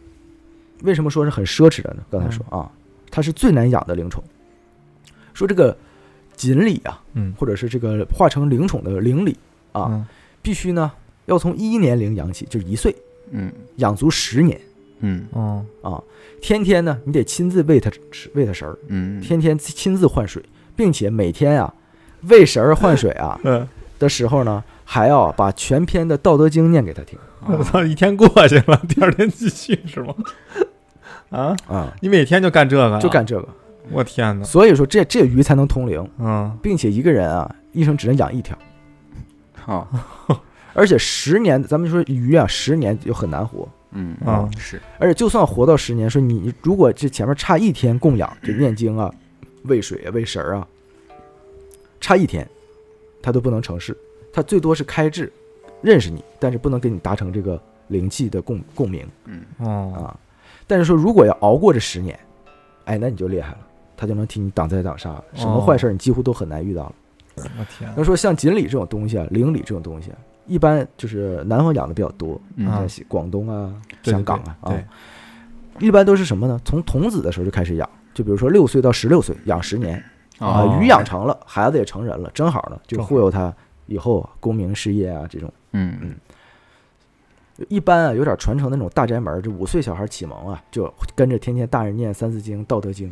[0.83, 2.03] 为什么说是很奢侈的呢？
[2.09, 2.69] 刚才说啊，
[3.09, 4.23] 它是最难养的灵宠。
[5.33, 5.75] 说这个
[6.35, 7.33] 锦鲤啊，嗯。
[7.37, 9.35] 或者是这个化成灵宠的灵鲤
[9.71, 10.05] 啊，嗯。
[10.41, 10.91] 必须呢
[11.27, 12.93] 要从一年龄养起，就是一岁，
[13.29, 13.49] 嗯。
[13.75, 14.59] 养足十年。
[14.99, 15.25] 嗯。
[15.31, 15.63] 哦。
[15.81, 16.03] 啊。
[16.41, 19.21] 天天呢，你得亲自喂它吃，喂它食儿，嗯。
[19.21, 20.43] 天天亲自换水，
[20.75, 21.73] 并且每天啊
[22.21, 23.67] 喂食儿换水啊 嗯，
[23.99, 27.17] 的时候呢，还要把全篇的《道德经》念给他听。
[27.45, 30.13] 我操，一天过去了，第二天继续是吗？
[31.29, 32.99] 啊，啊，你每天就干这个？
[32.99, 33.47] 就干，这个。
[33.91, 36.57] 我天哪，所以说这这鱼才能通灵，嗯。
[36.61, 38.57] 并且一个人啊一生只能养一条，
[39.55, 39.87] 好
[40.77, 44.47] 而且十年，咱们说鱼啊十年就很难活，嗯啊。
[44.59, 44.79] 是。
[44.99, 49.11] 而且就算活到十年，说你如果这前面差一天供养，这念经啊、
[49.63, 50.67] 喂水啊、喂食儿啊，
[51.99, 52.47] 差一天，
[53.23, 53.97] 他都不能成事，
[54.31, 55.33] 他最多是开智，
[55.81, 59.03] 认识你，但是不能跟你达成这个灵气的共共鸣。
[59.25, 59.41] 嗯。
[59.57, 59.93] 哦。
[59.97, 60.19] 啊。
[60.67, 62.19] 但是说如果要熬过这十年，
[62.85, 63.59] 哎，那你就厉害了，
[63.97, 66.95] 他就能替你挡灾挡煞，什么坏事你几乎都很难遇到了。
[67.59, 74.77] 我天那说像锦鲤这种东西啊，灵鲤这种东西啊，一般就是南方养的比较多，在广东啊、香港啊对。
[74.77, 74.83] 啊，
[75.79, 76.59] 一般都是什么呢？
[76.65, 79.97] 从童子的时候就开始养，就比如说六岁到十六岁养十年
[80.39, 83.53] 啊，哦鱼养成了，孩子也成人了，正好呢就忽悠他
[83.85, 85.53] 以后啊功名事业啊这种。
[85.73, 85.97] 嗯。
[86.01, 86.15] 嗯。
[87.69, 93.11] 一般啊有点传承的那种大宅门儿，这五岁小孩启蒙啊，就跟着天天大人念三字经、道德经，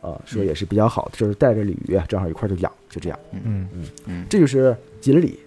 [0.00, 3.18] 啊，说也是比较好的，就是带着鲤鱼啊，正好一块就养，就这样。
[3.32, 3.68] 嗯。
[3.72, 3.84] 嗯。
[4.06, 5.38] 嗯，这就是锦鲤，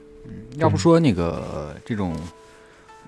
[0.57, 2.15] 要不说那个这种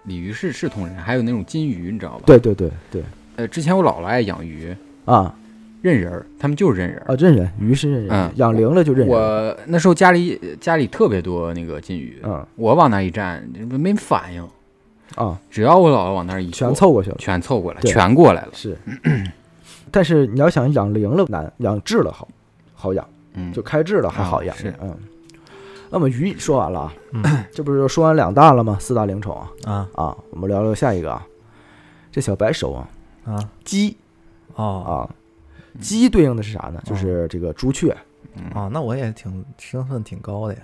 [0.04, 3.04] 鲤鱼是是同人，还有那种金鱼，你知道吧？，对对对对
[3.36, 5.34] 呃，之前我姥姥爱养鱼，啊
[5.82, 7.14] 认人儿，他们就是认人儿。
[7.14, 9.16] 啊，认人鱼是认人嗯，养灵了就认人。
[9.16, 14.46] 我那时候家里家里特别多那个金鱼，嗯我往那儿一站没反应，
[15.16, 17.16] 啊，只要我姥姥往那儿一坐全凑过去了。
[17.18, 18.50] 全凑过来，对全过来了。
[18.54, 18.78] 是，
[19.90, 22.28] 但是你要想养灵了难，养智了好，
[22.74, 24.54] 好养，嗯，就开智了还好养。
[24.82, 24.94] 嗯。
[25.90, 28.78] 那么鱼说完了啊，嗯 这不是说完两大了吗？
[28.80, 31.26] 四大灵宠啊啊啊，我们聊聊下一个啊，
[32.12, 32.88] 这小白手啊，
[33.26, 33.98] 啊鸡
[34.56, 35.10] 哦啊，
[35.82, 36.82] 鸡对应的是啥呢？
[36.86, 37.96] 就是这个朱雀。
[38.54, 40.60] 啊，那我也挺身份挺高的呀，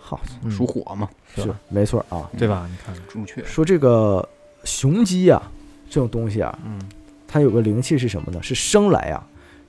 [0.00, 1.54] 好，嗯属火嘛，是？
[1.68, 2.28] 没错啊。
[2.36, 2.66] 对吧？
[2.70, 3.44] 你看，朱雀。
[3.44, 4.26] 说这个
[4.64, 5.40] 雄鸡啊，
[5.88, 6.80] 这种东西啊，嗯
[7.28, 8.42] 它有个灵气是什么呢？
[8.42, 9.24] 是生来啊，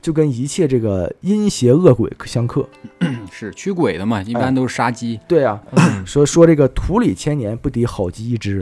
[0.05, 2.63] 就跟一切这个阴邪恶鬼相克。
[3.31, 5.19] 是驱鬼的嘛，一哎般都是杀鸡。
[5.27, 8.61] 对啊，嗯 说说这个土里千年不敌好鸡一只。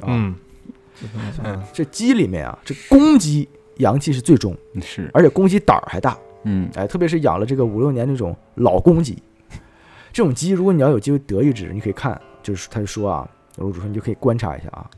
[0.00, 0.34] 啊，嗯，
[1.72, 6.18] 这鸡里面啊，这公鸡阳气是最重，是，而且公鸡胆儿还大。
[6.42, 9.16] 嗯哎，特别是养了这个五六年那种老公鸡，
[10.12, 14.90] 这种鸡，如果你要有机会得一只，你可以看，就是他就说啊，楼主说你就可以观察一下啊，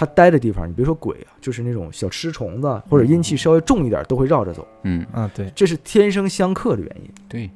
[0.00, 7.10] 它待的地方，你别说鬼啊，就是那种小吃虫子或者阴气稍微重一点，都会绕着走，嗯，啊，对，这是天生相克的原因。
[7.28, 7.50] 对，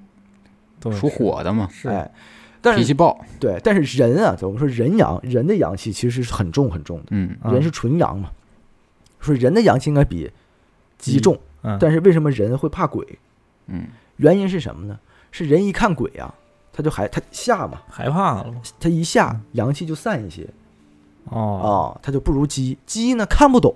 [0.93, 1.89] 属火的嘛，是。
[1.89, 2.13] 哎，
[2.61, 3.19] 但是脾气暴。
[3.41, 7.35] 对，但是人啊，我们说人阳，人的阳气其实是很重很重的，嗯。
[7.41, 7.51] 啊。
[7.51, 8.31] 人是纯阳嘛，
[9.21, 10.31] 说人的阳气应该比
[10.99, 13.19] 鸡鸡重，嗯，但是为什么人会怕鬼？
[13.69, 13.87] 嗯。
[14.19, 14.99] 原因是什么呢？
[15.33, 16.35] 是人一看鬼啊，
[16.75, 18.53] 他就还他吓嘛，害怕了。
[18.53, 18.61] 吗？
[18.79, 20.47] 他一下阳气就散一些
[21.31, 21.95] 哦。
[21.97, 22.77] 啊，他就不如鸡。
[22.87, 23.75] 鸡呢看不懂，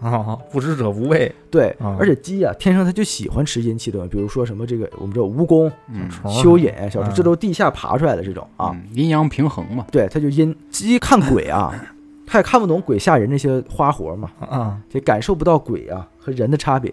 [0.00, 7.14] 啊，不知者无畏，对啊，而且鸡啊天生它就喜欢吃阴气的东西，比如说什么这个我们知道蜈蚣、嗯虫儿蚯蚓、小虫，嗯。
[7.14, 8.70] 这都是地下爬出来的这种啊。
[8.74, 8.88] 嗯。
[8.94, 9.86] 阴阳平衡嘛。
[9.90, 11.72] 对，它就阴鸡看鬼啊，
[12.26, 16.92] 它也看不懂鬼吓人那些花活嘛，啊，也感受不到鬼啊和人的差别，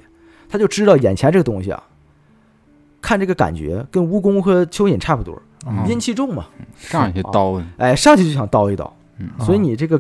[0.50, 1.84] 他就知道眼前这个东西啊，
[3.02, 5.36] 看这个感觉跟蜈蚣和蚯蚓差不多，
[5.66, 5.90] 嗯。
[5.90, 6.46] 阴气重嘛，
[6.78, 10.00] 上去刀，哎，上去就想叨一叨，嗯所以你这个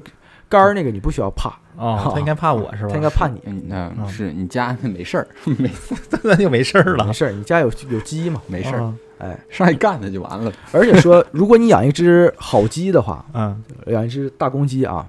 [0.49, 2.89] 杆儿那个你不需要怕，哦，他应该怕我是吧？
[2.89, 3.41] 他应该怕你。
[3.45, 5.69] 嗯，是你家没事儿， 没
[6.23, 7.13] 那就没事儿了没。
[7.13, 8.41] 事儿，你家有有鸡嘛？
[8.47, 10.51] 没事儿，啊哎，上去干它就完了。
[10.71, 15.07] 而且说，如果你养一只好鸡的话，嗯养一只大公鸡啊，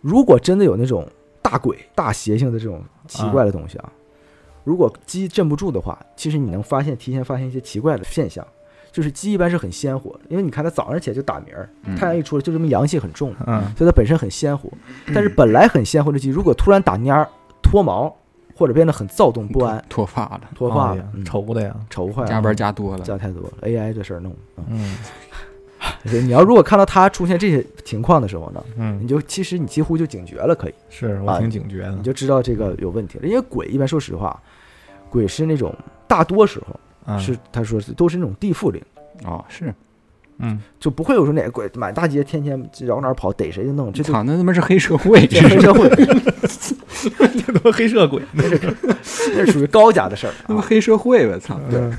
[0.00, 1.08] 如果真的有那种
[1.40, 3.90] 大鬼、大邪性的这种奇怪的东西啊，
[4.64, 8.46] 如果鸡镇不住的话，其实你能发现提前发现一些奇怪的现象，
[8.98, 14.68] 就是鸡一般是很鲜活，因为你看它早上起来就打鸣儿，嗯太阳一出来就这么阳气很重，嗯所以它本身很鲜活。
[15.14, 17.28] 但是本来很鲜活的鸡，如果突然打蔫儿、
[17.62, 18.12] 脱毛，
[18.56, 21.72] 或者变得很躁动不安、脱发了，脱发了愁的呀。
[21.88, 23.04] 愁坏了，加班加多了。
[23.04, 24.34] 加太多了，AI 这事儿弄。
[24.68, 24.96] 嗯
[26.02, 32.02] 你要如果看到它出现这些情况的时候呢，嗯你，就其实你几乎就警觉了，可以，是我挺警觉的你。
[32.02, 33.28] 就知道这个有问题了。
[33.28, 34.42] 因为鬼一般说实话，
[35.08, 35.72] 鬼是那种
[36.08, 36.74] 大多时候
[37.08, 37.18] 嗯。
[37.18, 38.80] 是他说是都是那种地缚灵，
[39.24, 39.74] 哦，是，
[40.38, 48.22] 嗯，就不会有说哪个鬼满大街天天绕哪儿跑逮谁就弄，这就操，那他妈是黑社会，这黑社会， 这他妈黑社会。
[48.32, 48.42] 那
[49.44, 50.36] 是属于高家的事儿啊。
[50.46, 51.58] 他妈黑社会吧，操！
[51.70, 51.92] 嗯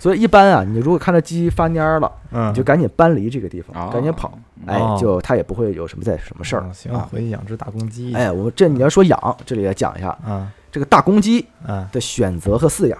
[0.00, 3.90] 所以一般啊，你如果看到鸡发蔫儿了，嗯，你就赶紧搬离这个地方，哦。
[3.90, 6.60] 赶紧跑，哎哦，就他也不会有什么再什么事儿。
[6.60, 7.08] 啊行，啊。
[7.10, 8.12] 回去养只大公鸡。
[8.12, 12.98] 哎，我这你要说养，这里也讲一下啊这个大公鸡嗯，的选择和饲养。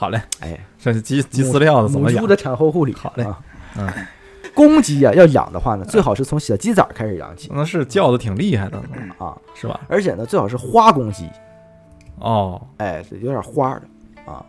[0.00, 2.22] 好嘞，哎，这是鸡鸡饲料的怎么养？
[2.22, 2.94] 母猪的产后护理。
[2.94, 3.38] 好嘞啊，
[3.76, 3.86] 嗯，
[4.54, 8.78] 公鸡啊，要养的话呢，最好是从小鸡崽儿开始养起那是叫的挺厉害的，
[9.18, 9.78] 啊，是吧？
[9.88, 11.28] 而且呢，最好是花公鸡，
[12.18, 14.42] 哦，哎，有点花儿的啊。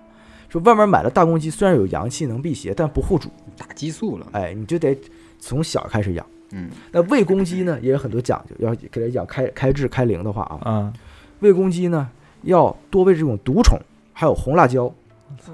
[0.48, 4.98] 说外面买的大公鸡虽然有阳气能辟邪，但不护主，打激素了，哎，你就得
[5.38, 6.26] 从小开始养。
[6.52, 10.94] 嗯，那喂公鸡呢，也有很多讲究，要给它养开开智开灵的话啊，嗯，
[11.42, 12.10] 喂公鸡呢
[12.44, 13.78] 要多喂这种毒虫，
[14.14, 14.90] 还有红辣椒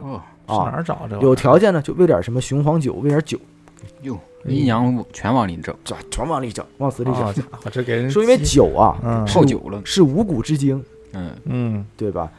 [0.01, 0.71] 哦，上哪啊。
[0.75, 1.19] 儿找这？
[1.19, 3.39] 有条件呢，就喂点什么雄黄酒，喂点酒，
[4.01, 7.23] 哟，阴阳全往里整，这全往里整，往死里整。
[7.23, 12.31] 好家伙，这给人说因为酒啊，嗯泡酒了，是五谷之精，嗯，嗯对吧？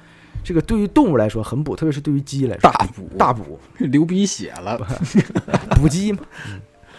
[0.44, 4.78] 这个对于动物来说很补，特别是对于鸡来说，大补大补 流鼻血了，
[5.76, 6.20] 补鸡嘛。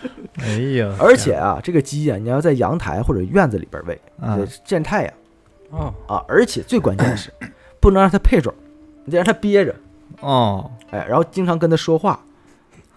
[0.39, 0.47] 哎
[0.77, 5.13] 呀，而且啊，这个鸡啊，你要在阳台或者院子里边喂，啊得见太阳
[5.71, 6.23] 哦，啊。
[6.27, 7.29] 而且最关键的是，
[7.81, 8.53] 不能让它配种，
[9.03, 9.75] 你得让它憋着，
[10.21, 12.19] 哦，哎，然后经常跟它说话，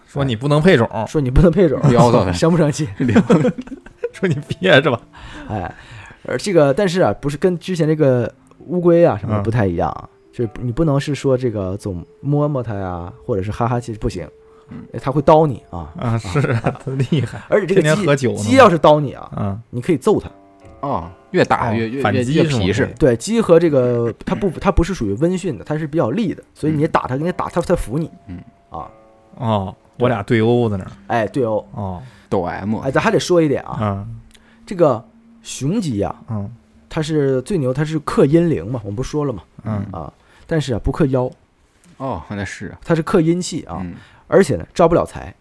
[0.07, 2.87] 说你不能配种，说你不能配种，撩到它生不生气？
[4.13, 4.99] 说你憋着吧。
[5.49, 5.73] 哎，
[6.27, 8.31] 而这个但是啊，不是跟之前这个
[8.67, 14.27] 乌龟啊什么不太一样啊，就是你不能是说这个总摸摸它呀，或者是哈哈气不行
[15.01, 15.91] 它会叨你啊。
[15.97, 17.41] 啊，是啊， 他厉害。
[17.49, 20.29] 而且这个天天喝酒呢鸡鸡要是叨你啊，嗯，你可以揍它。
[20.81, 28.09] 哦，越打哦越越反越越皮实，对，鸡和这个它不它不是属于温驯的，它是比较利的，所以你打它，给你打它，它服你。
[28.27, 28.39] 嗯。
[28.69, 28.89] 啊，
[29.35, 30.91] 哦，我俩对殴在那儿。
[31.07, 34.19] 哎，对殴，哦，抖 M，哎，咱还得说一点啊，嗯。
[34.65, 35.03] 这个
[35.41, 36.49] 雄鸡呀、嗯。
[36.87, 39.85] 它是最牛，它是克阴灵嘛，我们不说了嘛，嗯。
[39.91, 40.13] 啊，
[40.45, 41.29] 但是啊不克妖，
[41.97, 43.95] 哦，那是啊，它是克阴气啊，嗯。
[44.27, 45.33] 而且呢招不了财，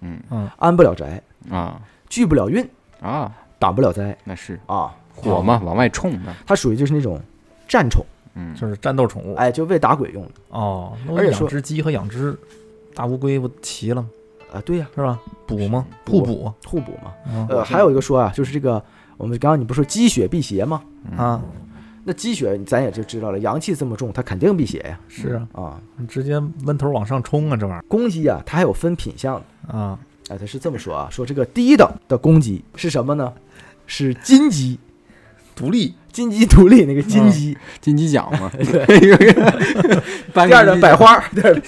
[0.00, 0.18] 嗯。
[0.30, 1.80] 嗯，安不了宅，啊。
[2.08, 2.64] 聚不了运，
[3.00, 4.60] 啊，挡不了灾那是。
[4.66, 7.20] 啊，火嘛，往外冲的，它属于就是那种
[7.68, 9.34] 战宠，嗯，就是战斗宠物。
[9.34, 12.36] 哎，就为打鬼用的哦，那我而且说养只鸡和养只
[12.94, 14.08] 大乌龟不齐了吗？
[14.52, 15.18] 啊，对呀、是吧？
[15.46, 15.86] 补吗？
[16.06, 16.52] 互补。
[16.64, 17.12] 互补嘛。
[17.28, 18.82] 嗯呃，还有一个说啊，就是这个
[19.16, 20.82] 我们刚刚你不是说积血辟邪吗？
[21.16, 21.42] 啊，
[22.04, 25.00] 那积血咱也就知道了，阳气这么重，它肯定辟邪呀。
[25.08, 29.42] 是啊，啊，你直接闷头往上冲啊，这玩意儿公鸡啊，它还有分品相的。
[29.68, 29.98] 儿啊，
[30.28, 33.32] 哎，它是这么说啊，说这个第一等的公鸡是什么呢？
[33.86, 34.78] 是金鸡，
[35.54, 35.94] 独立。
[36.12, 37.56] 金鸡独立那个金鸡。
[37.80, 38.86] 金鸡奖嘛， 对。
[40.46, 41.62] 第二等百， 花，第二等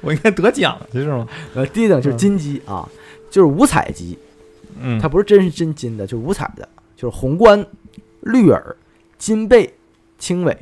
[0.00, 1.26] 我应该得奖去是吗？
[1.54, 2.88] 呃，第一等就是金鸡啊，
[3.30, 4.16] 就是五彩鸡，
[4.80, 7.64] 嗯，它不是真是真金的，就是五彩的，就是红冠、
[8.20, 8.76] 绿耳、
[9.18, 9.74] 金背、
[10.18, 10.56] 青尾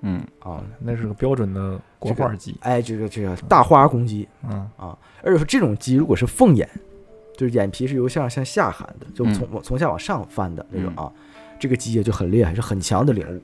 [0.00, 0.62] 嗯，啊。
[0.80, 2.56] 那是个标准的国画鸡。
[2.60, 4.66] 哎，这个这个大花公鸡，嗯。
[4.78, 6.66] 啊，而且说这种鸡如果是凤眼，
[7.36, 9.34] 就是眼皮是由下向下含的，就嗯。
[9.34, 11.12] 从、从下往上翻的那种啊，
[11.64, 13.40] 这个鸡也就很厉害，是很强的领悟。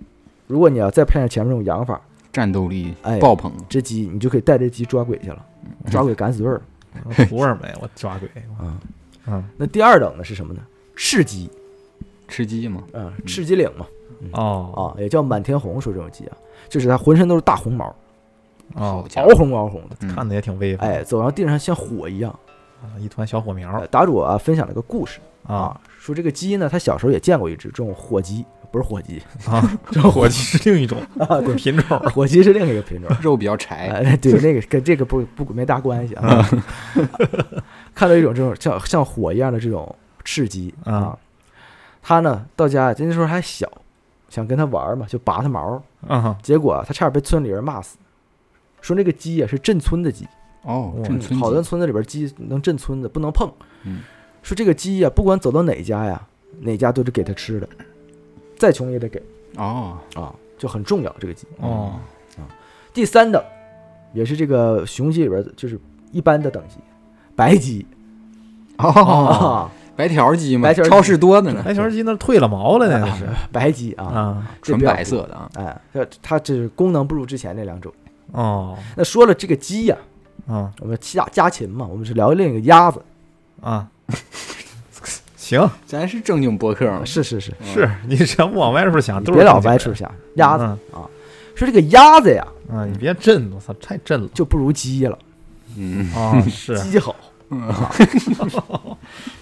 [0.47, 1.99] 如果你要再配上前面这种养法，
[2.31, 5.43] 战斗力哎爆棚，这鸡你就可以带这鸡抓鬼去了，
[5.91, 6.61] 抓鬼赶死队儿。
[7.27, 7.75] 图什么呀？
[7.81, 8.29] 我抓鬼。
[8.59, 8.79] 啊。
[9.27, 9.43] 嗯。
[9.57, 10.61] 那第二等的是什么呢？
[10.95, 11.49] 赤鸡，
[12.29, 13.87] 吃鸡嘛，嗯，赤鸡岭嘛，
[14.33, 14.93] 哦。
[14.95, 16.37] 啊，也叫满天红，说这种鸡啊，
[16.69, 17.97] 就是它浑身都是大红毛，
[18.75, 20.15] 哦，家伙，嗷红嗷红的，嗯。
[20.15, 20.87] 看的也挺威风。
[20.87, 22.31] 哎，走上地上像火一样。
[22.83, 23.73] 啊，一团小火苗。
[23.79, 25.21] 呃答主啊分享了个故事。
[25.47, 25.55] 啊。
[25.55, 29.79] 啊，说这个鸡呢，他小时候也见过一只这种火鸡，不是火鸡， 啊！
[29.91, 31.99] 这火鸡是另一种啊，对，品种。
[32.15, 33.15] 火鸡是另一个品种。
[33.21, 36.43] 肉比较柴，哎，对，那个跟这个不不没大关系啊。
[37.95, 41.19] 看到一种这种像像火一样的这种赤鸡啊啊，
[42.01, 43.71] 他呢到家那时候还小，
[44.31, 47.99] 想跟他玩儿嘛，就拔他毛，啊，结果啊他差点被村里人骂死，
[48.81, 50.27] 说那个鸡啊是镇村的鸡，
[50.63, 53.53] 哦，嗯镇村好多鸡村子里边鸡能镇村子，不能碰。
[53.85, 54.01] 嗯
[54.43, 56.21] 说这个鸡呀、不管走到哪家呀，
[56.61, 57.69] 哪家都得给他吃的，
[58.57, 59.23] 再穷也得给
[59.57, 61.47] 哦啊，就很重要这个鸡。
[61.61, 61.95] 哦
[62.37, 62.49] 啊，
[62.93, 63.43] 第三等，
[64.13, 65.79] 也是这个雄鸡里边就是
[66.11, 66.77] 一般的等级，
[67.37, 67.87] 白鸡
[68.79, 77.93] 哦，啊，白条鸡嘛，白条超市多的呢，白条鸡那退了毛了，那是白鸡啊，纯白色的啊，哎，它它这是功能不如之前那两种。
[78.33, 79.97] 哦，那说了这个鸡呀、
[80.47, 83.03] 啊我们家家禽嘛，我们是聊另一个鸭子。
[83.61, 83.87] 啊，
[85.37, 90.11] 行，咱是正经博客嘛，是是是，是你只要不往歪处想，都是别老歪处想。
[90.35, 91.03] 鸭子嗯。
[91.57, 94.29] 说这个鸭子呀，啊，你别震，我操，太震了。
[94.33, 95.19] 就不如鸡了，
[95.77, 96.41] 嗯，啊！
[96.49, 96.79] 是。
[96.81, 97.15] 鸡好。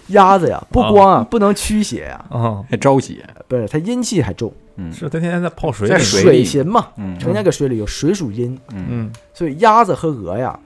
[0.08, 9.12] 鸭子呀，不光啊不能驱邪呀，啊，还招邪，不是它阴气还重，嗯是他天天在泡水在里，水里神嘛，嗯成天搁水里有水属阴，嗯嗯。
[9.34, 10.58] 所以鸭子和鹅呀，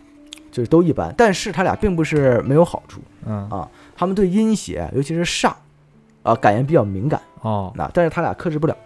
[0.52, 3.48] 就是都一般，但是它俩并不是没有好处，嗯。
[3.50, 3.68] 啊
[4.02, 5.52] 它们对阴邪，尤其是煞，
[6.24, 7.72] 啊感应比较敏感，哦。
[7.76, 8.76] 那但是他俩克制不了，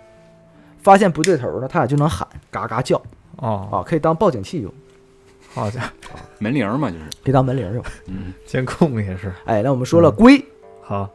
[0.82, 3.00] 发现不对头呢，他俩就能喊嘎嘎叫。
[3.36, 4.70] 哦，啊，可以当报警器用，
[5.54, 5.80] 好家
[6.12, 7.82] 伙，门铃嘛，就是，可以当门铃用。
[8.08, 9.32] 嗯，监控也是。
[9.46, 10.16] 哎，那我们说了嗯。
[10.16, 10.44] 龟，
[10.82, 11.08] 好，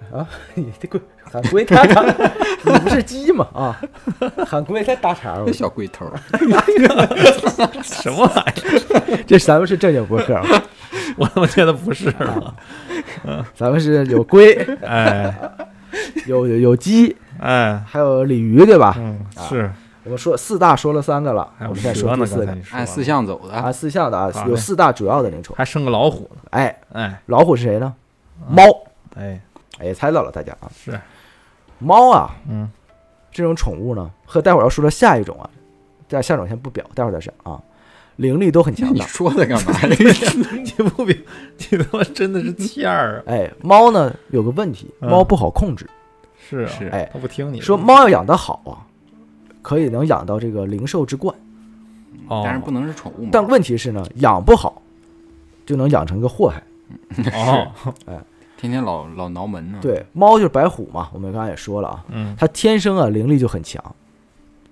[0.52, 2.02] 你这龟喊龟，它 它
[2.62, 3.48] 你不是鸡吗？
[3.54, 3.80] 啊，
[4.46, 5.44] 喊龟它搭茬儿。
[5.46, 6.04] 那， 小龟头，
[7.82, 9.24] 什么玩意儿？
[9.26, 10.34] 这咱们是正经博客
[11.16, 12.54] 啊，我怎么觉得不是了，
[13.54, 15.34] 咱们是有龟， 哎
[16.26, 18.94] 有有有鸡，哎，还有鲤鱼，对吧？
[18.98, 19.70] 嗯，啊是，
[20.04, 25.56] 我们说四大说了三个了，我们再说第四个刚才按四项走的啊，，四项的啊有四大主要的灵宠。
[25.56, 27.94] 还剩个老虎呢，哎，哎老虎是谁呢？
[28.48, 28.62] 嗯猫。
[29.16, 29.40] 哎，
[29.78, 30.98] 哎，猜到了，大家啊，是，
[31.78, 32.70] 猫啊，嗯
[33.32, 35.48] 这种宠物呢，和待会儿要说的下一种啊，
[36.08, 37.58] 这下一种先不表，待会儿再说啊，
[38.16, 39.00] 灵力都很强你。
[39.00, 39.72] 说它干嘛？
[39.80, 39.88] 呀？
[40.62, 41.24] 你不比
[41.70, 43.28] 你他妈真的是欠儿啊！
[43.28, 45.10] 哎，猫呢有个问题，嗯。
[45.10, 45.88] 猫不好控制。
[46.38, 46.88] 是啊，是。
[46.88, 48.80] 哎，它不听你说猫要养得好啊，
[49.62, 51.34] 可以能养到这个灵兽之冠，
[52.28, 54.80] 哦，但是不能是宠物嘛，但问题是呢，养不好
[55.64, 56.62] 就能养成一个祸害。
[57.34, 57.66] 哦，
[58.56, 62.34] 天天老老挠门呢，，对，猫就是白虎嘛，我们刚才也说了啊，嗯。
[62.38, 63.82] 它天生啊灵力就很强，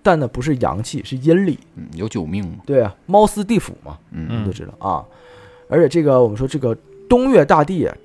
[0.04, 1.58] 但呢不是阳气，是阴力。
[1.74, 5.04] 嗯，有九命嘛，对啊，猫司地府嘛，嗯嗯你都知道啊。
[5.68, 6.76] 而且这个我们说这个
[7.08, 7.96] 东岳大帝啊，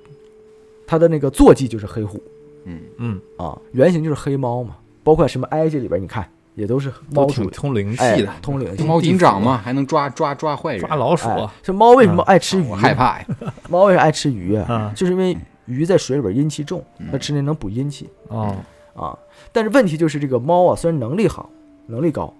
[0.86, 2.20] 它的那个坐骑就是黑虎
[2.64, 4.76] 嗯，嗯，啊，原型就是黑猫嘛。
[5.04, 8.86] 包括什么埃及里边，你看也都是猫属的，挺通灵哎气的，，通灵性。
[8.86, 11.28] 猫警长嘛，还能抓抓抓坏人抓，老鼠
[11.62, 12.66] 这猫为什么爱吃鱼？
[12.66, 12.94] 我害。
[12.94, 13.26] 怕呀，
[13.68, 14.66] 猫为什么爱吃鱼啊？
[14.68, 15.36] 嗯就是因为
[15.66, 18.56] 鱼在水里边阴气重，嗯它吃那能补阴气哦，
[18.94, 19.18] 啊。
[19.52, 21.48] 但是问题就是这个猫啊，虽然能力好，
[21.90, 22.32] 能力高，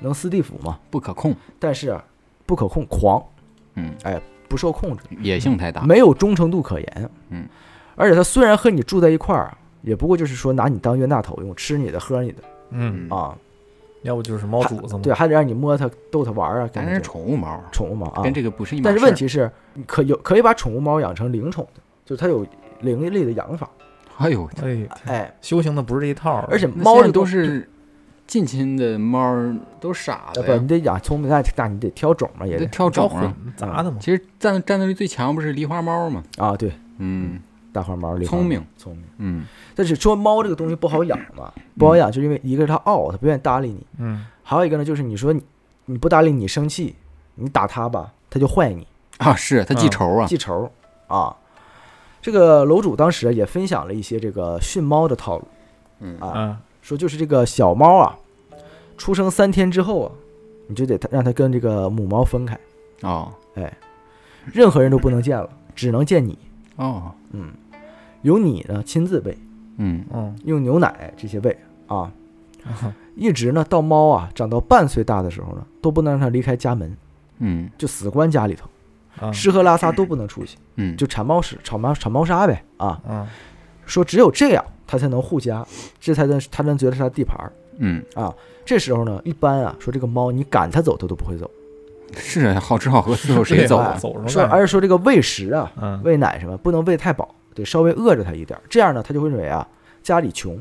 [0.00, 2.04] 能撕地府嘛，不可控，但是啊
[2.46, 3.22] 不可控，狂，
[3.74, 5.02] 嗯，哎不受控制。
[5.20, 7.10] 野性太大，没有忠诚度可言。
[7.30, 7.46] 嗯，
[7.96, 12.42] 而且他虽然和你住在一块儿，也不过就是说拿你当冤大头用，吃你的喝你的。
[12.70, 13.36] 嗯，嗯，啊。
[14.02, 18.22] 要不就是猫主子嘛，对，还得让你摸它、逗它玩儿啊，咱是干这宠物猫，宠物猫啊。
[18.22, 22.46] 跟这个不是一码但是问题是，你可有可以把宠物猫养成灵宠的，就是它有
[22.80, 23.68] 灵力的养法。
[24.18, 27.68] 哎呦，哎，哎，修行的不是这一套，而且猫这东是
[28.28, 29.36] 近亲的猫
[29.80, 32.60] 都傻呃不，的呀你，得养聪明，那那你得挑种嘛，也得。
[32.60, 33.34] 得挑种啊。
[33.56, 36.22] 杂的嘛，其实战战斗力最强不是狸花猫吗？
[36.36, 36.54] 啊。
[36.54, 37.40] 对，嗯。
[37.70, 39.04] 大花猫、聪明，聪明。
[39.18, 45.42] 嗯，但是说猫这个东西不好养嘛，不好养，就因为一个是它傲，它不愿意搭理你；嗯，还有一个呢，就是你说你
[45.84, 46.96] 你不搭理你生气，
[47.34, 48.86] 你打它吧，它就坏你。
[49.18, 50.70] 啊，是它记嗯仇啊，记仇。
[51.08, 51.36] 啊。
[52.20, 55.46] 这个楼主当时也分享了一些这个训猫的套路。
[56.00, 56.18] 嗯。
[56.18, 58.16] 啊，啊，说就是这个小猫啊，
[58.96, 60.12] 出生三天之后啊，
[60.68, 62.54] 你就得它让它跟这个母猫分开
[63.02, 63.32] 啊，哦
[64.54, 66.38] 任何人都不能见了，只能见你。
[66.76, 67.50] 哦，嗯，
[68.22, 69.36] 由你呢亲自喂，
[69.76, 71.54] 嗯嗯，用牛奶这些喂
[71.88, 72.10] 啊，
[73.14, 76.96] 一直呢到猫啊长到半岁大的时候呢，都不能让它离开家门，
[77.40, 78.66] 嗯就死关家里头，
[79.20, 82.98] 啊，吃喝拉撒都不能出去，嗯，就铲猫屎、铲猫铲猫砂呗啊。
[83.06, 83.28] 啊，
[83.84, 85.64] 说只有这样，它才能护家，
[86.00, 88.34] 这才能它能觉得是他地盘儿嗯啊。
[88.64, 91.48] 这时候呢，一般啊，说这个猫你赶它走，它都不会走。
[92.16, 93.94] 是啊，好吃好喝伺候谁走啊？
[93.98, 94.16] 走
[94.50, 98.62] 而是说这个喂食啊，嗯，喂奶什么，不能喂太饱，得稍微饿着它一点儿。
[98.68, 99.66] 这样呢，它就会认为啊，
[100.02, 100.58] 家里穷，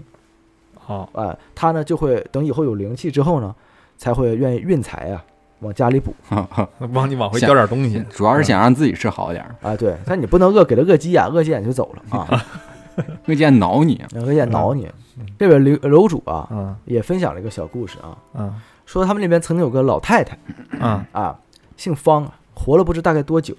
[0.76, 3.56] 好，啊，它呢就会等以后有灵气之后呢，
[3.98, 5.24] 才会愿意运财啊，
[5.60, 6.14] 往家里补
[6.94, 9.56] 帮你往回叼点东西，主要是想让自己吃好点儿。
[9.62, 9.76] 啊。
[9.76, 12.46] 对，但你不能饿，给它饿急眼，饿急眼就走了啊。
[13.28, 14.90] 恶剑挠你，恶剑挠你。
[15.38, 16.76] 这边楼楼主啊嗯。
[16.86, 18.62] 也分享了一个小故事啊，嗯。
[18.86, 20.38] 说他们那边曾经有个老太太
[20.80, 21.04] 嗯。
[21.12, 21.40] 啊，
[21.76, 23.56] 姓方啊，活了不知大概多久。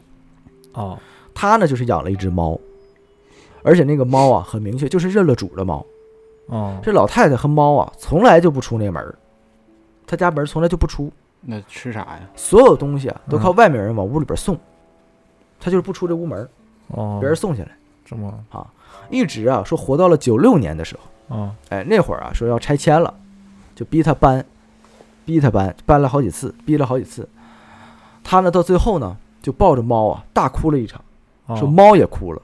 [0.73, 0.99] 哦。
[1.35, 2.59] 她呢就是养了一只猫，
[3.63, 5.85] 而且那个猫啊很明确就是认了主的猫。
[6.47, 6.79] 哦。
[6.83, 9.15] 这老太太和猫啊从来就不出那门儿，
[10.07, 12.21] 她家门从来就不出，那吃啥呀？
[12.35, 14.59] 所有东西啊都靠嗯外面人往屋里边送，
[15.61, 16.49] 她就是不出这屋门儿，
[16.89, 17.71] 哦，别人送进来。
[18.05, 18.33] 这么
[19.11, 20.97] 一直啊说活到了九六年的时
[21.29, 23.13] 候，哦哎那会儿啊说要拆迁了，
[23.75, 24.45] 就逼他搬，
[25.25, 27.29] 逼他搬，搬了好几次，逼了好几次。
[28.23, 31.03] 他呢到最后呢就抱着猫啊大哭了一场，
[31.47, 32.43] 哦说猫也哭了。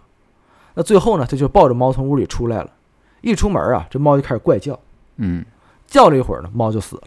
[0.75, 2.71] 那最后呢他就抱着猫从屋里出来了，
[3.21, 4.79] 一出门啊这猫就开始怪叫，
[5.17, 5.45] 嗯，
[5.87, 7.03] 叫了一会儿呢猫就死了。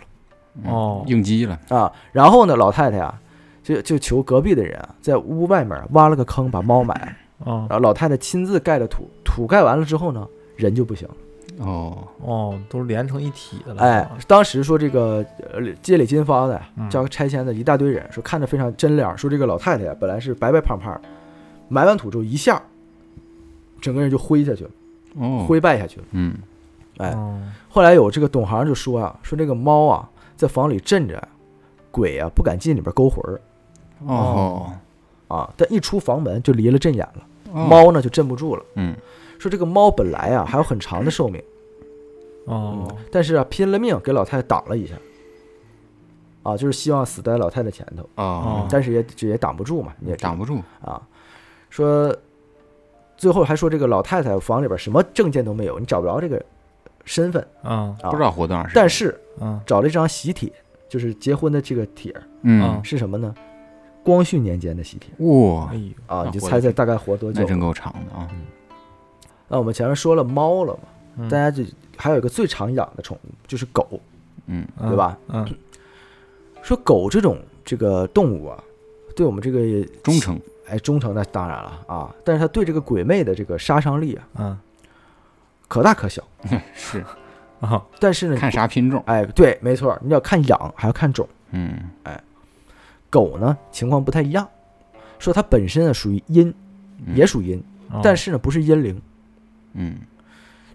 [0.64, 3.20] 嗯哦应激了，啊，然后呢，老太太啊，
[3.62, 7.12] 就就求隔壁的人啊，在屋外面挖了个坑，把猫埋了。
[7.40, 11.14] 哦然后老太太亲自盖的土，土盖完了之后呢，人就不行了。
[11.60, 13.82] 哦，哦，都连成一体的了。
[13.82, 16.88] 哎，当时说这个呃街里金发的嗯。
[16.90, 21.02] 叫拆迁的一大堆人，说看着非常真脸，说这个老太太啊本来是白白胖胖的，
[21.68, 22.62] 埋完土之后一下，
[23.82, 24.70] 整个人就灰下去了，
[25.16, 26.06] 哦，灰败下去了。
[26.12, 26.36] 嗯，
[26.98, 27.42] 哎，哦。
[27.70, 31.28] 后来有这个懂行就说啊，说这个猫啊在房里镇着，
[31.90, 33.42] 鬼啊不敢进里边勾魂儿。
[34.06, 34.72] 哦，
[35.28, 37.28] 啊，但一出房门就离了阵眼了。
[37.54, 38.64] 哦，猫呢就镇不住了。
[38.76, 38.96] 嗯，
[39.40, 41.42] 说这个猫本来啊还有很长的寿命，
[42.46, 44.96] 哦但是啊拼了命给老太太挡了一下，
[46.44, 51.02] 啊，就是希望死在老太太前头，哦，但是也这也挡不住嘛，你也挡不住，啊。
[51.70, 52.16] 说
[53.18, 56.44] 最后还说这个老太太房里边什么证件都没有，你找不着这个
[57.06, 60.52] 身份嗯啊，不知道活多长时间，但是嗯找了一张喜帖，
[60.90, 63.34] 就是结婚的这个帖嗯，是什么呢？
[64.08, 65.10] 光绪年间的喜帖。
[65.26, 67.46] 哇哎，呦啊，你就猜猜大概活多久那？
[67.48, 68.26] 真够长的啊，
[69.50, 70.80] 那我们前面说了猫了嘛，
[71.18, 71.28] 嗯。
[71.30, 71.62] 大家就
[71.98, 73.86] 还有一个最常养的宠物就是狗，
[74.46, 75.18] 嗯，对吧？
[75.28, 75.46] 嗯
[76.62, 78.64] 说狗这种这个动物啊，
[79.16, 79.60] 对我们这个
[80.04, 80.40] 忠诚，
[80.70, 84.58] 哎忠诚那当然了啊，但是它对这个鬼魅的这个杀伤力啊嗯。
[85.68, 86.24] 可大可小。
[86.74, 87.04] 是。
[87.60, 91.28] 啊 但是呢，看啥品种，哎，对，没错，你要看养还要看种。
[91.52, 91.78] 嗯，
[93.10, 94.48] 狗呢情况不太一样，
[95.20, 96.54] 说它本身啊属于阴，
[97.06, 99.02] 嗯也属阴，哦但是呢不是阴灵。
[99.74, 99.98] 嗯，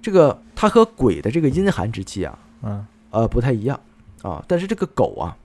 [0.00, 3.78] 这个它和鬼的这个阴寒之气啊，嗯呃不太一样
[4.22, 4.44] 啊。
[4.46, 5.36] 但是这个狗啊，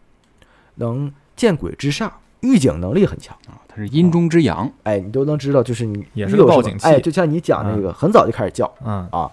[0.76, 2.12] 能见鬼之煞，
[2.42, 3.36] 预警能力很强。
[3.48, 8.72] 啊，它是阴中之阳，哎，你都能知道，就是你也是个报警器哎，就像你讲那个，很早就开始叫。
[8.84, 9.32] 嗯啊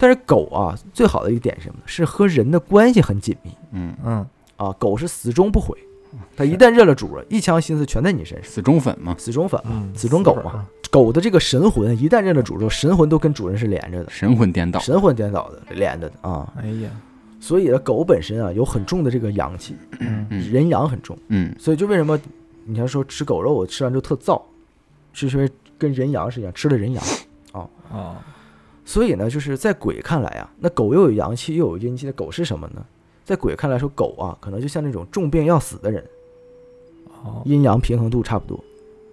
[0.00, 1.82] 但是狗啊，最好的一点是什么呢？
[1.84, 4.26] 是和人的关系很紧密嗯，嗯
[4.56, 4.70] 啊。
[4.78, 5.76] 狗是死忠不悔，
[6.36, 9.72] 它一旦认了主了，一腔心思全在你身上，死忠粉嘛，死忠粉嘛。
[9.74, 16.52] 嗯，死忠狗嘛，狗的这个神魂一旦认了主之后，神魂都跟主人是连着的，神魂颠倒，神魂颠倒的连着的啊。
[16.56, 16.90] 哎呀，
[17.40, 21.18] 所以呢，狗本身啊有很重的这个阳气，嗯嗯人阳很重。
[21.28, 22.18] 嗯，所以就为什么
[22.64, 24.40] 你看说吃狗肉，我吃完之后特燥，
[25.12, 27.04] 是因为跟人阳是一样，吃了人阳。
[27.52, 28.24] 啊啊
[28.84, 32.82] 所以呢，就是在鬼看来啊，那狗又有阳气又有阴气的狗是什么呢？
[33.28, 36.02] 在鬼看来说，狗啊，可能就像那种重病要死的人，
[37.22, 38.58] 哦阴阳平衡度差不多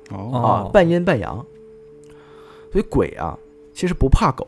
[0.10, 1.46] 哦，啊哦，半阴半阳。
[2.72, 3.38] 所以鬼啊，
[3.74, 4.48] 其实不怕狗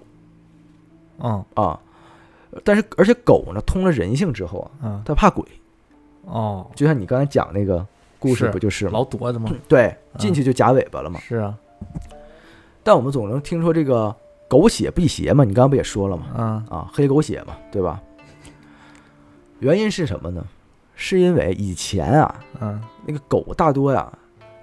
[1.20, 1.78] 嗯啊，
[2.64, 5.44] 但是而且狗呢，通了人性之后啊，嗯它怕鬼。
[6.24, 7.86] 哦，就像你刚才讲那个
[8.20, 8.92] 故事，不就是吗？
[8.94, 9.52] 老躲着吗？
[9.68, 11.20] 对，进去就夹尾巴了嘛。
[11.20, 11.54] 是啊，
[12.84, 14.16] 但我们总能听说这个
[14.48, 16.26] 狗血辟邪嘛，你刚刚不也说了嘛？
[16.38, 18.02] 嗯啊，黑狗血嘛，对吧？
[19.60, 20.44] 原因是什么呢？
[20.96, 22.82] 是因为以前啊，嗯。
[23.06, 24.12] 那个狗大多呀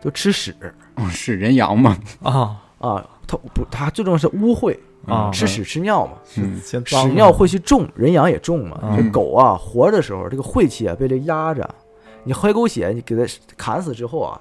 [0.02, 0.54] 就吃屎。
[0.96, 2.60] 哦是人羊嘛，啊。
[2.78, 4.76] 啊，它不，它最重要是污秽，
[5.06, 6.60] 啊，吃屎吃尿嘛，嗯。
[6.60, 8.78] 屎尿晦气重，人羊也重嘛。
[8.82, 8.96] 嗯。
[8.96, 11.68] 这狗啊活着的时候，这个晦气啊被这压着，
[12.24, 13.24] 你黑狗血你给它
[13.56, 14.40] 砍死之后啊，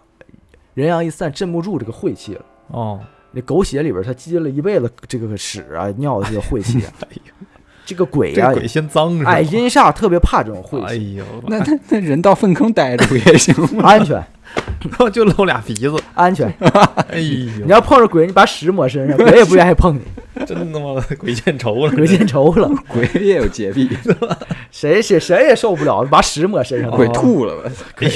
[0.73, 2.45] 人羊一散，镇不住这个晦气了。
[2.67, 2.99] 哦，
[3.31, 6.93] 那狗血里边它积了一辈子这个屎啊尿的这个晦气啊，
[7.85, 9.31] 这个鬼啊这，鬼先脏是吧？
[9.31, 13.83] 哎，阴煞特别怕这种晦哎气，呦，那那那人到粪坑待着不也行吗？
[13.89, 14.23] 安全。
[15.11, 16.47] 就露俩鼻子，安全。
[17.09, 17.65] 哎呦。
[17.65, 20.01] 你，要碰着鬼，你把屎抹身上，鬼也不愿意碰你，
[20.45, 23.89] 真他妈的鬼见愁了，鬼见愁了， 鬼也有洁癖，
[24.69, 26.91] 谁谁谁也受不了，把屎抹身上。
[26.91, 27.71] 鬼吐了吧？
[27.97, 28.11] 鬼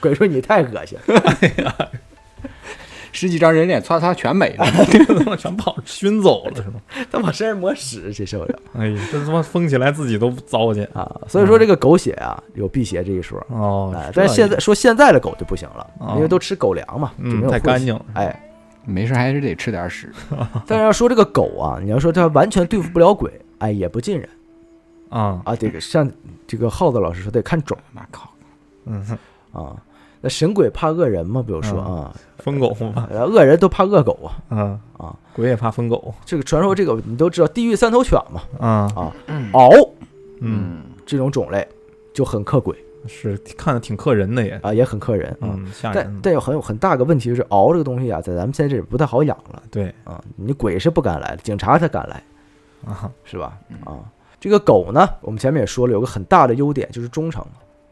[0.00, 0.96] 鬼说你太恶心，
[3.12, 4.64] 十几张人脸擦擦全没了，
[5.16, 6.80] 他妈全跑熏走了是吗？
[7.12, 11.08] 他往身上抹屎，谁受得了哎呀，这他妈封起来自己都糟践啊？
[11.28, 13.38] 所以说这个狗血啊有辟邪这一说。
[13.50, 18.42] 哦哎，但是现在说现在的狗就不行了，哦因为都吃狗粮嘛，就没嗯有太干净了哎，
[18.86, 20.10] 没事还是得吃点屎。
[20.66, 24.28] 但是要说这个狗啊，你要说它完全对付不了鬼，哎，也不尽然
[25.10, 25.54] 啊，啊。
[25.54, 26.10] 这个像
[26.46, 28.30] 这个耗子老师说，得看种妈靠！
[28.86, 29.76] 嗯，哼啊。
[30.24, 34.34] 那神鬼怕恶人嘛，比如说嗯啊，疯狗嘛， 呃恶人都怕恶狗啊。
[34.50, 35.14] 嗯啊。
[35.34, 36.12] 鬼也怕疯狗。
[36.26, 39.50] 这个传说这个你都知道，地狱三头犬嘛，啊，啊，嗯。
[39.52, 39.90] 獒
[40.40, 41.66] 嗯，这种种类
[42.12, 42.76] 就很克鬼
[43.06, 45.54] 是看着挺克人的也，啊，也很克人啊。
[45.56, 49.62] 嗯，吓但人，但有很有很大个问题就是獒这个东西啊，在咱们现在这里不太好养了。
[49.70, 49.94] 对。
[50.04, 50.22] 啊。
[50.36, 52.22] 你鬼是不敢来的，警察才敢来，
[52.84, 53.10] 啊。
[53.24, 53.56] 是吧？
[53.70, 53.76] 嗯。
[53.84, 54.00] 啊，
[54.40, 57.44] 这个狗呢，我们前面也说了，有个很大的优点就是忠诚。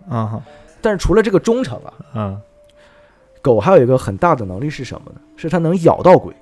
[0.08, 0.42] 啊
[0.82, 2.36] 但是除了这个忠诚啊，啊，
[3.42, 5.20] 狗还有一个很大的能力是什么呢？
[5.36, 6.34] 是它能咬到鬼，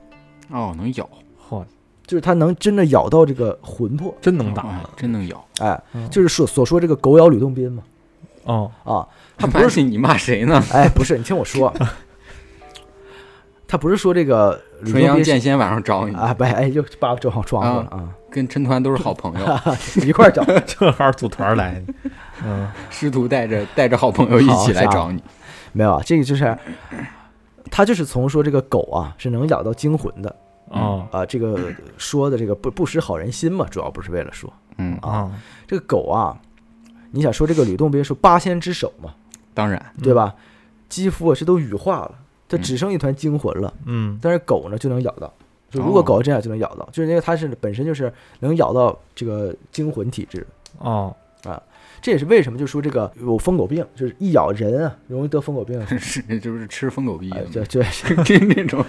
[0.50, 1.08] 哦，能咬，
[1.48, 1.62] 嚯，
[2.06, 4.14] 就是它能真的咬到这个魂魄。
[4.20, 5.44] 真能打哎真能咬。
[5.60, 7.82] 哎，嗯就是说所说这个狗咬吕洞宾嘛。
[8.44, 10.62] 哦，啊，他不是妈你骂谁呢？
[10.72, 11.72] 哎，不是，你听我说，
[13.66, 19.46] 他不是说这个吕纯阳洞宾是剑仙晚上找你，啊，不，哎，又把正好撞过了啊，跟陈团都是好朋友，
[20.02, 20.42] 一块儿找。
[20.64, 21.84] 正好组团来，
[22.42, 25.22] 嗯师徒带着带着好朋友一起来找你。
[25.72, 26.56] 没有啊，这个就是
[27.70, 30.34] 他就是从说这个狗啊是能咬到惊魂的。
[30.68, 31.06] 哦。
[31.10, 34.52] 啊，这个说的这个不不识好人心嘛，主要不是为了说。
[34.76, 35.30] 嗯，啊，
[35.66, 36.38] 这个狗啊，
[37.10, 39.14] 你想说这个吕洞宾说八仙之首嘛，
[39.54, 40.34] 当然，对吧？
[40.88, 42.14] 肌肤啊这都羽化了，
[42.48, 44.18] 它嗯只剩一团精魂了，嗯。
[44.22, 45.32] 但是狗呢就能咬到。
[45.70, 48.10] 就如果哦狗这样就能咬到，就是因为它是本身就是
[48.40, 50.46] 能咬到这个惊魂体质，
[50.78, 51.14] 哦
[52.00, 55.84] 这也是为什么就说这个有疯狗病，就是一咬人啊容易得疯狗病。
[55.98, 57.80] 是就是吃疯狗逼哎，这这
[58.24, 58.84] 跟那种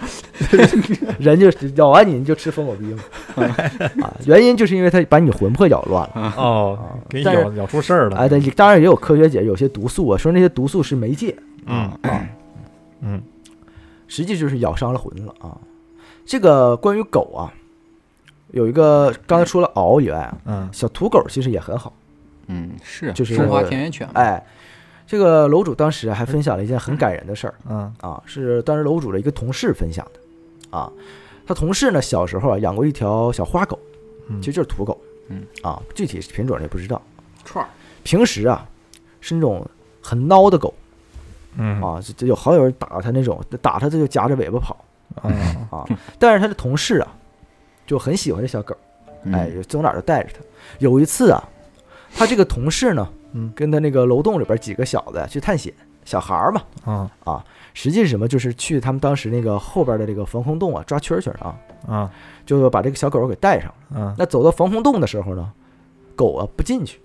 [1.20, 3.03] 人就咬完你，你就吃疯狗逼嘛。
[4.03, 6.34] 啊，原因就是因为它把你魂魄咬乱了。
[6.38, 6.80] 哦，
[7.10, 11.36] 给你咬咬出事儿了，哎，但当然也有科学解释，有些毒素啊，说那些毒素是媒介，
[11.66, 11.91] 嗯
[13.01, 13.22] 嗯
[14.07, 15.57] 实际就是咬伤了魂了啊。
[16.26, 17.53] 这个关于狗啊，
[18.51, 21.93] 有一个刚才除了獒以外啊，嗯小土狗其实也很好。
[22.50, 24.43] 嗯是就是中华田园犬嘛，哎，
[25.08, 30.91] 这个楼主当时还分享了一件很感人的事儿嗯啊，是当时楼主的一个同事分享的啊。
[31.47, 33.80] 他同事呢小时候啊养过一条小花狗，
[34.28, 37.02] 嗯，其实就是土狗，嗯啊，具体品种也不知道。
[37.45, 37.68] 串儿
[38.04, 38.68] 平时啊
[39.22, 39.68] 是那种
[40.02, 40.74] 很孬的狗
[41.56, 44.86] 嗯啊，这这有好友人打他那种，打他他就夹着尾巴跑
[45.24, 45.32] 嗯
[45.72, 45.86] 啊。
[46.20, 47.16] 但是他的同事啊
[47.88, 48.76] 就很喜欢这小狗，
[49.24, 50.39] 嗯哎，走哪儿都带着它。
[50.78, 51.43] 有一次啊，
[52.16, 53.51] 他这个同事呢嗯。
[53.55, 55.74] 跟他那个楼栋里边几个小子去探险，
[56.05, 57.43] 小孩儿嘛，啊。
[57.74, 58.28] 实际是什么？
[58.28, 61.57] 就是去他们当时那个后边的这个防空洞啊抓蛐蛐儿啊，
[61.88, 62.12] 啊。
[62.45, 63.74] 就把这个小狗给带上。
[63.95, 65.51] 嗯那走到防空洞的时候呢，
[66.16, 66.99] 狗啊不进去，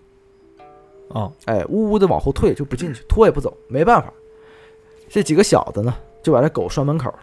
[1.08, 1.32] 哦。
[1.44, 4.12] 哎，呜呜的往后退就不进去， 拖也不走，没办法。
[5.08, 7.18] 这几个小子呢，就把这狗拴门口了。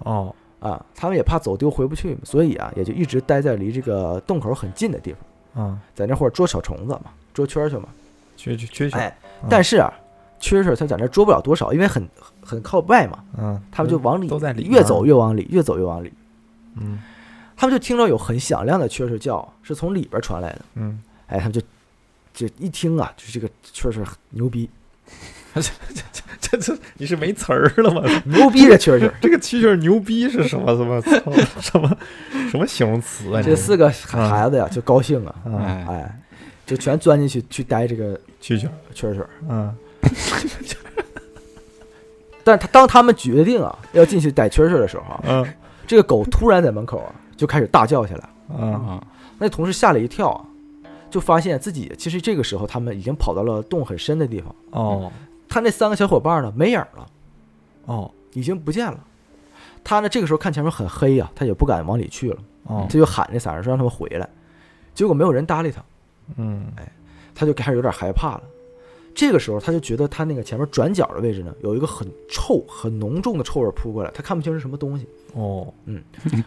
[0.00, 0.34] 哦。
[0.58, 5.20] 啊，他们也怕走丢回不去，所以啊，也就一直待在离这个洞口很近的地方，
[5.54, 7.88] 嗯，在那会儿捉小虫子嘛，捉蛐蛐嘛。
[8.38, 9.92] 蛐蛐蛐蛐，哎，嗯但是啊，
[10.40, 12.08] 蛐蛐它在那捉不了多少，因为很
[12.42, 16.12] 很靠外嘛，嗯，他们就往里都在里越走越往里，越走越往里。
[16.76, 17.00] 嗯
[17.56, 20.62] 他们就听到有很响亮的蛐蛐叫，是从里边传来的。
[20.76, 21.60] 嗯，哎，他们就
[22.32, 24.70] 就一听啊，就是这个蛐蛐牛逼，
[26.40, 28.02] 这这你是没词儿了吗？
[28.24, 29.10] 牛逼这蛐蛐。
[29.20, 31.10] 这个蛐蛐牛逼是什么什么操
[31.60, 31.96] 什么
[32.50, 33.42] 什么形容词啊？
[33.42, 36.20] 这四个孩子呀就高兴啊，嗯哎，哎，
[36.66, 39.24] 就全钻进去去逮这个蛐蛐，蛐蛐。
[39.48, 39.74] 嗯
[42.42, 45.46] 但他当他们决定啊要进去逮蛐蛐的时候啊，嗯
[45.86, 48.28] 这个狗突然在门口啊就开始大叫起来。
[48.58, 49.04] 嗯啊
[49.38, 50.40] 那同事吓了一跳啊，
[51.10, 54.54] 就发现自己其实这个时候他们已经跑到了洞很深的地方。
[54.70, 55.12] 哦
[55.50, 57.06] 他那三个小伙伴呢没影了，
[57.84, 59.04] 哦已经不见了。
[59.84, 62.86] 他呢这个时候看前面很黑呀、他也不敢往里去了，哦。
[62.88, 64.26] 他就喊那三人说让他们回来，
[64.94, 65.84] 结果没有人搭理他，
[66.36, 66.66] 嗯。
[66.76, 66.90] 哎
[67.34, 68.42] 他就开始有点害怕了。
[69.14, 75.72] 这个时候他就觉得他那个前面转角的位置呢有一个很臭、很浓重的臭味扑过来，他看不清是什么东西，哦。
[75.86, 76.02] 嗯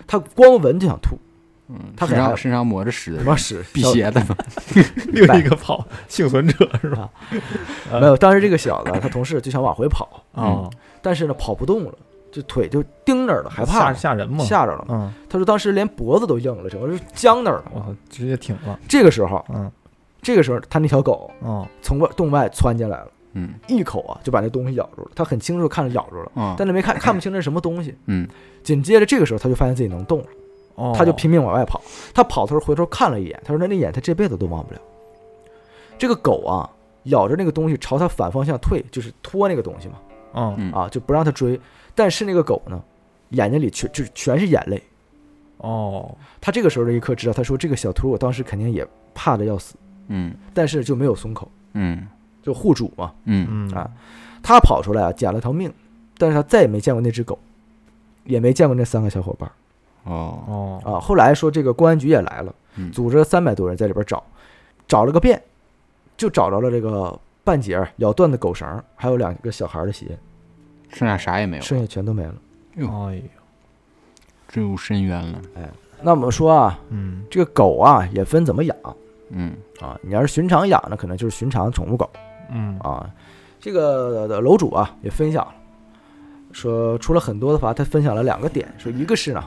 [0.05, 1.17] 他光闻就想吐，
[1.73, 4.35] 嗯，他身上身上抹着屎的人，他妈屎辟邪的嘛，
[5.11, 7.09] 另一个 跑幸存者是吧？
[7.99, 8.15] 没有。
[8.15, 10.69] 当时这个小子他同事就想往回跑，哦，
[11.01, 11.93] 但是呢跑不动了，
[12.31, 14.43] 就腿就钉那儿了，害怕吓人嘛？
[14.45, 14.85] 吓着了。
[14.89, 17.63] 嗯，他说当时连脖子都硬了，整个是僵那儿了。
[17.73, 18.79] 我，直接挺了。
[18.87, 19.71] 这个时候，嗯
[20.21, 25.11] 这个时候他那条狗哦从外洞外窜进来了，嗯一口啊就把那东西咬住了。
[25.15, 27.93] 他很清楚看着咬住了，啊但是没看看不清那是什么东西。
[28.05, 28.25] 嗯
[28.63, 30.29] 紧接着这个时候他就发现自己能动了，哦，
[30.95, 31.81] 他就拼命往外跑。
[32.13, 34.81] 他跑的时候回头看了一眼，他说那那眼他这辈子都忘不了。
[35.97, 36.69] 这个狗啊
[37.03, 39.95] 咬着那个东西朝他反方向退，就是拖那个东西嘛，
[40.33, 41.59] 嗯嗯啊就不让他追。
[41.95, 42.81] 但是那个狗呢，
[43.29, 44.81] 眼睛里全就是全是眼泪。
[45.57, 49.75] 哦，他这个时候的一刻知道，他说这个小图我当时肯定也怕的要死，
[50.07, 52.07] 嗯但是就没有松口，嗯
[52.41, 53.13] 就护主嘛。
[53.25, 53.89] 嗯嗯啊
[54.41, 55.71] 他跑出来啊，捡了条命，
[56.17, 57.39] 但是他再也没见过那只狗，
[58.25, 59.49] 也没见过那三个小伙伴
[60.03, 60.99] 哦哦啊。
[60.99, 64.23] 后来说这个公安局也来了，嗯组织了三百多人在里边找，
[64.87, 65.41] 找了个遍，
[66.17, 70.17] 就找着了这个半截咬断的狗绳，还有两个小孩的鞋，
[70.89, 72.35] 剩下啥也没有，剩下全都没了。
[72.77, 72.81] 哎
[73.15, 73.21] 呦，
[74.47, 75.41] 坠入深渊了。
[75.55, 75.69] 哎
[76.05, 78.75] 那我们说啊，嗯这个狗啊也分怎么养
[79.29, 79.97] 嗯啊。
[80.01, 82.09] 你要是寻常养呢，可能就是寻常宠物狗
[82.51, 83.09] 嗯啊。
[83.61, 85.53] 这个呃楼主啊也分享了，
[86.51, 89.41] 说除了很多的话，他分享了两个点，说一个是呢，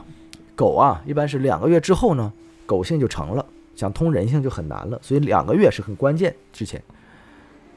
[0.57, 2.33] 狗啊一般是两个月之后呢，
[2.65, 3.45] 狗性就成了，
[3.75, 6.81] 想通人性就很难了，所以两个月是很关键之前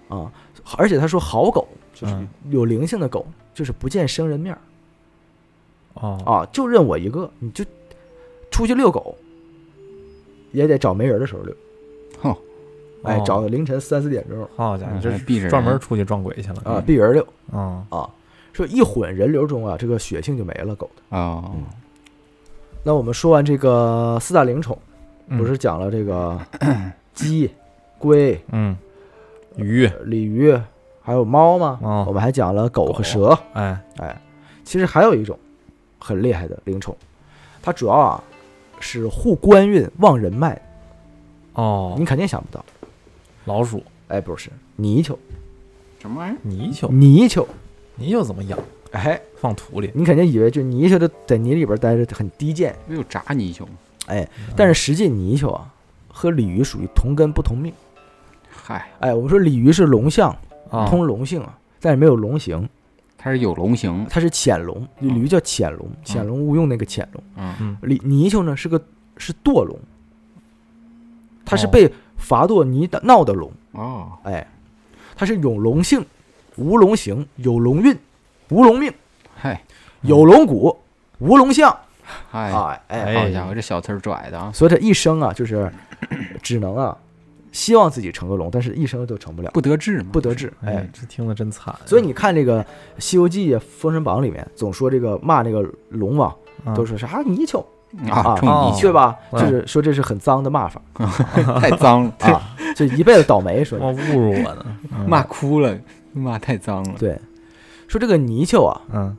[0.08, 0.32] 啊。
[0.76, 4.60] 而且他说好狗就是嗯有灵性的狗，就是不见生人面儿
[5.94, 7.64] 哦啊，就认我一个，你就
[8.50, 9.14] 出去遛狗，
[10.52, 11.54] 也得找没人的时候遛。
[12.20, 12.36] 哼
[13.02, 18.10] 哎哦，找凌晨三四点钟好家伙，你这还避着人专门出去撞鬼去了啊，避人遛啊啊。
[18.52, 21.16] 说一混人流中啊，这个血性就没了狗的。
[21.16, 21.52] 哦
[22.82, 24.78] 那我们说完这个四大灵宠，
[25.28, 25.38] 嗯。
[25.38, 26.38] 不是讲了这个
[27.14, 27.50] 鸡、
[27.98, 28.76] 龟、嗯。
[29.56, 29.86] 鱼。
[30.04, 30.58] 鲤鱼，
[31.02, 31.78] 还有猫吗？
[31.82, 32.04] 哦。
[32.08, 33.38] 我们还讲了狗和蛇。
[33.52, 33.78] 哎。
[33.98, 34.20] 哎，
[34.64, 35.38] 其实还有一种
[35.98, 36.96] 很厉害的灵宠，
[37.62, 38.22] 它主要啊
[38.78, 40.60] 是护官运、旺人脉。
[41.52, 41.94] 哦。
[41.98, 42.64] 你肯定想不到，
[43.44, 43.82] 老鼠。
[44.08, 45.16] 哎，不是泥鳅，
[46.00, 46.38] 什么玩意儿？
[46.42, 46.88] 泥鳅。
[46.88, 47.46] 泥鳅，
[47.94, 48.58] 泥鳅怎么养？
[48.92, 49.90] 哎，放土里。
[49.94, 53.64] 你肯定以为就泥鳅的在泥里边待着很低贱，没有炸泥鳅。
[53.66, 53.72] 吗？
[54.06, 55.72] 哎，但是实际泥鳅啊
[56.08, 57.72] 和鲤鱼属于同根不同命。
[58.48, 60.36] 嗨，哎，我们说鲤鱼是龙象，
[60.70, 60.86] 啊。
[60.88, 62.68] 通龙性啊，但是没有龙形，
[63.16, 64.04] 它是有龙形。
[64.10, 67.22] 它是潜龙，鲤鱼叫潜龙，潜龙勿用那个潜龙。
[67.36, 67.54] 嗯。
[67.60, 67.76] 嗯。
[67.82, 68.82] 鲤泥鳅呢是个
[69.16, 69.78] 是堕龙，
[71.44, 71.70] 它是哦。
[71.70, 74.46] 被罚堕泥的闹的龙，哦，哎，
[75.14, 76.04] 它是有龙性，
[76.56, 77.96] 无龙形，有龙运，
[78.50, 78.92] 无龙命，
[79.34, 79.60] 嗨
[80.02, 80.76] 有龙骨，
[81.18, 81.74] 无龙相，
[82.30, 84.50] 嗨，哎哎，哎好家伙，这小词儿拽的啊！
[84.52, 85.70] 所以他一生啊就是
[86.42, 86.96] 只能啊
[87.52, 90.74] 希望自己成个龙，但是一生都成不了，不得志嘛，不得志，哎。
[90.74, 91.74] 哎。，这听着真惨。
[91.84, 92.62] 所以你看这个
[92.98, 96.34] 《西游记》《封神榜》里面总说这个骂那个龙王，
[96.64, 97.64] 啊都说是啊泥鳅，
[98.08, 98.80] 啊，泥鳅。
[98.80, 99.16] 对吧？
[99.30, 99.40] 嗯。
[99.40, 100.80] 就是说这是很脏的骂法。
[101.60, 103.64] 太脏了，啊，就一辈子倒霉。
[103.64, 105.08] 说 我侮辱我呢，嗯。
[105.08, 105.76] 骂哭了，
[106.12, 106.94] 骂太脏了。
[106.98, 107.16] 对，
[107.90, 109.16] 说这个泥鳅啊，嗯。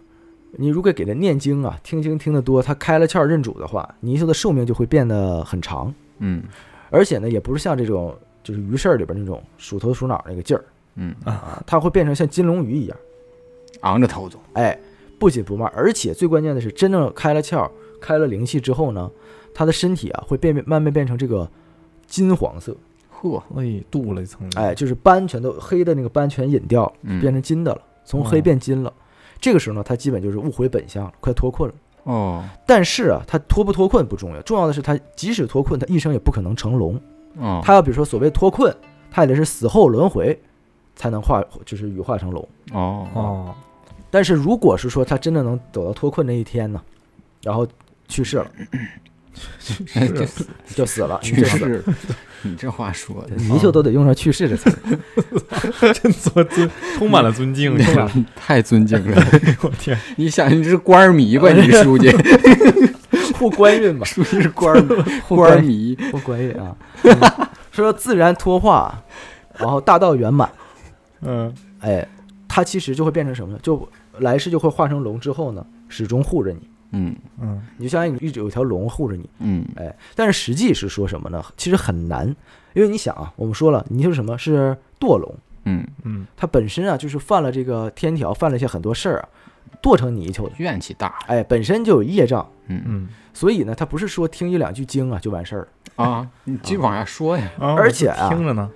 [0.54, 6.44] 你如果给它念经啊，听经听得多，它开了窍认主的话，泥鳅的寿命就会变得很长，嗯。
[6.90, 8.14] 而且呢，也不是像这种
[8.44, 10.64] 就是鱼事儿里边那种鼠头鼠脑那个劲儿
[10.96, 12.98] 嗯，啊，它会变成像金龙鱼一样，
[13.82, 14.40] 昂着头走。
[14.54, 14.78] 哎，
[15.18, 17.70] 不紧不慢，而且最关键的是，真正开了窍、
[18.02, 19.10] 开了灵气之后呢，
[19.54, 21.50] 它的身体啊会变慢慢变成这个
[22.08, 22.76] 金黄色，
[23.22, 26.92] 嚯，哎，镀了一层，哎，就是斑全都黑的那个斑全隐掉
[27.22, 28.94] 变成金的了，从黑哦变金了。
[29.40, 31.76] 这个时候呢，他基本就是悟回本相了，快脱困了。
[32.04, 37.00] 哦但是啊，他脱不脱困不重要，重要的是他即使脱困，他一生也不可能成龙。
[37.38, 38.76] 哦，他要比如说所谓脱困，
[39.10, 40.38] 他也得是死后轮回
[40.96, 42.48] 才能化，就是羽化成龙。
[42.74, 43.56] 哦哦，
[44.10, 46.82] 但是如果是说他真的能走到脱困那一天呢，
[47.42, 47.66] 然后
[48.08, 48.52] 去世了，
[50.16, 50.26] 就
[50.76, 51.46] 就死了，你去。
[51.46, 51.84] 世，
[52.44, 58.12] 你这话说的泥鳅都得用上去世这词儿， 真尊尊，充满了尊敬，是吧？
[58.36, 59.24] 太尊敬了。
[59.62, 61.52] 我天，你想，你是官儿迷吧？
[61.52, 62.10] 你是书记，
[63.38, 64.76] 护官运吧，书记是官
[65.28, 65.98] 官迷。
[66.12, 66.76] 护官运啊。
[67.72, 69.02] 说自然脱化，
[69.58, 70.52] 然后大道圆满，
[71.22, 72.06] 嗯哎，
[72.48, 73.60] 它其实就会变成什么呢？
[73.64, 73.88] 就
[74.20, 76.60] 来世就会化成龙之后呢，始终护着你。
[76.92, 77.16] 嗯。
[77.42, 77.62] 嗯。
[77.78, 79.66] 你就相当于一直有一条龙护着你，嗯。
[79.76, 81.44] 哎，但是实际是说什么呢？
[81.58, 82.28] 其实很难，
[82.74, 85.34] 因为你想啊，我们说了，你就是什么是堕龙，
[85.66, 86.28] 嗯，嗯。
[86.38, 89.30] 它本身啊就是犯了这个天条，犯了一些很多事儿啊，
[89.82, 91.20] 堕成泥鳅的，怨气大。
[91.28, 92.82] 哎，本身就有业障，嗯。
[92.86, 93.10] 嗯。
[93.34, 97.50] 所以呢，它不是说听一两句经啊就完事儿了，啊，你继续往下说呀。
[97.58, 97.74] 啊。
[97.76, 98.70] 而且啊听着呢，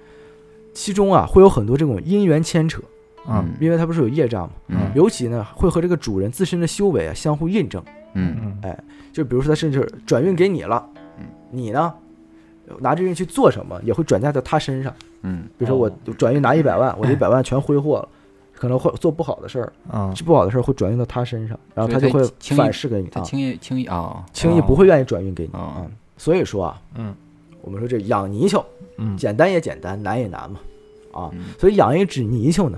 [0.74, 2.82] 其中啊会有很多这种因缘牵扯，
[3.26, 3.54] 啊嗯。
[3.60, 4.92] 因为它不是有业障嘛，嗯。
[4.96, 7.84] 尤其呢会和这个主人自身的修为啊相互印证，
[8.16, 8.60] 嗯。
[8.64, 8.78] 嗯。
[9.14, 10.86] 就比如说他甚至转运给你了
[11.18, 11.94] 嗯，你呢
[12.80, 14.94] 拿这运去做什么，也会转嫁到他身上。
[15.22, 15.44] 嗯。
[15.58, 16.14] 比如说我哦。
[16.18, 18.10] 转运拿一百万，我这一百万全挥霍了，
[18.54, 25.88] 可能会做不好的事儿，啊这不好的事儿会转运到他身上，然后他就会轻易反噬给你啊，他轻易轻易啊，轻易不会愿意转运给你哦啊。
[26.18, 27.14] 所以说啊，嗯
[27.62, 28.66] 我们说这养泥鳅
[28.98, 29.18] 嗯。
[29.18, 30.60] 简单也简单，难也难嘛
[31.14, 31.32] 嗯啊。
[31.60, 32.78] 所以养一只泥鳅呢，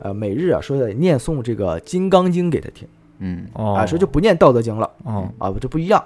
[0.00, 2.86] 呃，每日啊说得念诵这个《金刚经》给他听，
[3.24, 6.04] 嗯，哦，啊，说就不念《道德经》了哦，啊，这不一样。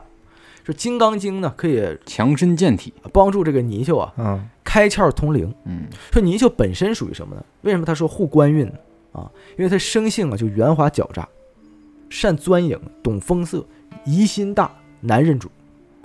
[0.64, 5.52] 说《金刚经》呢，可以强身健体，帮助这个泥鳅啊嗯开窍通灵。
[5.64, 7.44] 嗯说泥鳅本身属于什么呢？
[7.62, 8.74] 为什么他说护官运呢？
[9.12, 11.26] 啊，因为他生性啊就圆滑狡诈，
[12.08, 13.66] 善钻营，懂风色，
[14.04, 15.50] 疑心大，难认主。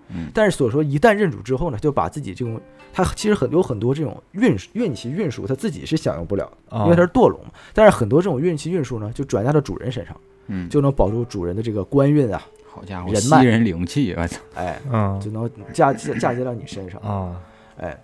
[0.10, 2.60] 嗯但是所说一旦认主之后呢，就把自己这种
[2.94, 7.52] 他其实很有很多这种运运气运数，他自己是享用不了的，哦因为他是堕龙嘛。
[7.74, 10.16] 但是很多这种运气运数呢，就转嫁到主人身上，
[10.48, 13.42] 嗯，就能保住主人的这个官运啊，好家伙，人脉。
[13.42, 15.20] 吸人灵气，我操，哎，嗯。
[15.20, 17.00] 就能嫁嫁嫁接到你身上。
[17.02, 17.40] 啊
[17.78, 17.98] 哎，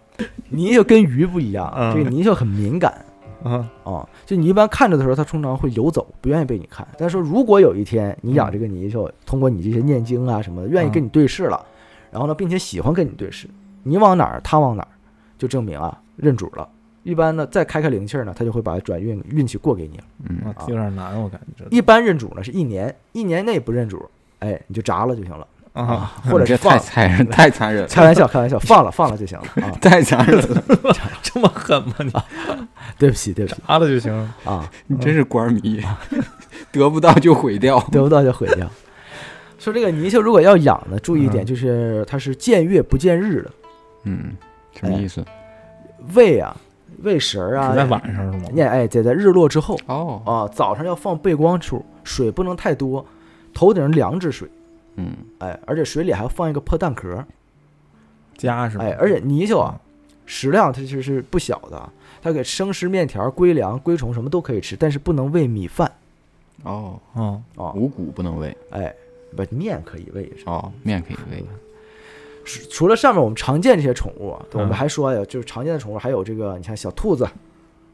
[0.49, 1.95] 泥鳅跟鱼不一样，嗯。
[1.95, 3.05] 这个泥鳅很敏感。
[3.41, 6.85] 啊啊，就你一般看着的时候，它通常会游走，不愿意被你看。
[6.97, 11.65] 但是说，如果有一天你养这个泥鳅，通过你这些念经啊什么的，愿意跟你对视了，
[12.11, 13.47] 然后呢，并且喜欢跟你对视，
[13.83, 14.89] 你往哪儿，它往哪儿，
[15.37, 16.67] 就证明啊认主了。
[17.03, 20.03] 一般呢，再开开灵气儿呢，他就会把转运运气过给你了。
[20.29, 24.03] 嗯啊，有点难，我感觉一般认主呢是一年，一年内不认主，
[24.39, 26.79] 哎，你就炸了就行了啊，啊，或者是放了。
[26.79, 29.71] 太残忍，太残忍了，开玩笑，开玩笑，放了放了就行了啊！
[29.81, 30.63] 太残忍了，
[31.21, 31.93] 这么狠吗？
[31.99, 32.11] 你
[32.97, 34.35] 对不起，对不起炸了就行了。
[34.45, 35.81] 啊，你真是官迷，
[36.71, 38.69] 得不到就毁掉，得不到就毁掉。
[39.57, 43.51] 说这个泥鳅如果要养呢，注意一点，嗯就是它是见月不见日的，
[44.03, 44.35] 嗯，
[44.73, 45.23] 什么意思？
[46.15, 46.55] 喂啊，
[47.03, 48.49] 喂食儿啊，是在晚上是吗？
[48.53, 53.05] 念哎，得在日落之后哦，啊，早上要放背光处，水不能太多，
[53.53, 54.47] 头顶凉制水，
[54.95, 55.13] 嗯。
[55.39, 57.25] 哎，而且水里还要放一个破蛋壳，
[58.37, 58.83] 家是吧？
[58.83, 59.79] 哎，而且泥鳅啊，
[60.25, 61.91] 食量它其实是不小的啊，
[62.21, 65.91] 它给生食、面条、龟粮、龟虫什么都可以吃，但是不能喂米饭。
[66.63, 68.93] 哦，哦啊，五谷不能喂，哎，
[69.35, 70.43] 不面可以喂是。
[70.43, 71.45] 吧哦，面可以喂，
[72.49, 77.23] 除除了上面我们常见这些宠物啊，我们嗯还说呀，就是常见的宠物还有这个，你看小兔子，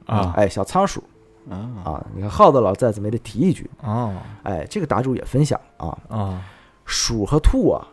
[0.06, 1.04] 啊哎，小仓鼠
[1.50, 6.42] 啊，啊，你看耗子老再次没得提一句，哦哎，这个答主也分享啊，啊，
[6.86, 7.86] 鼠和兔啊，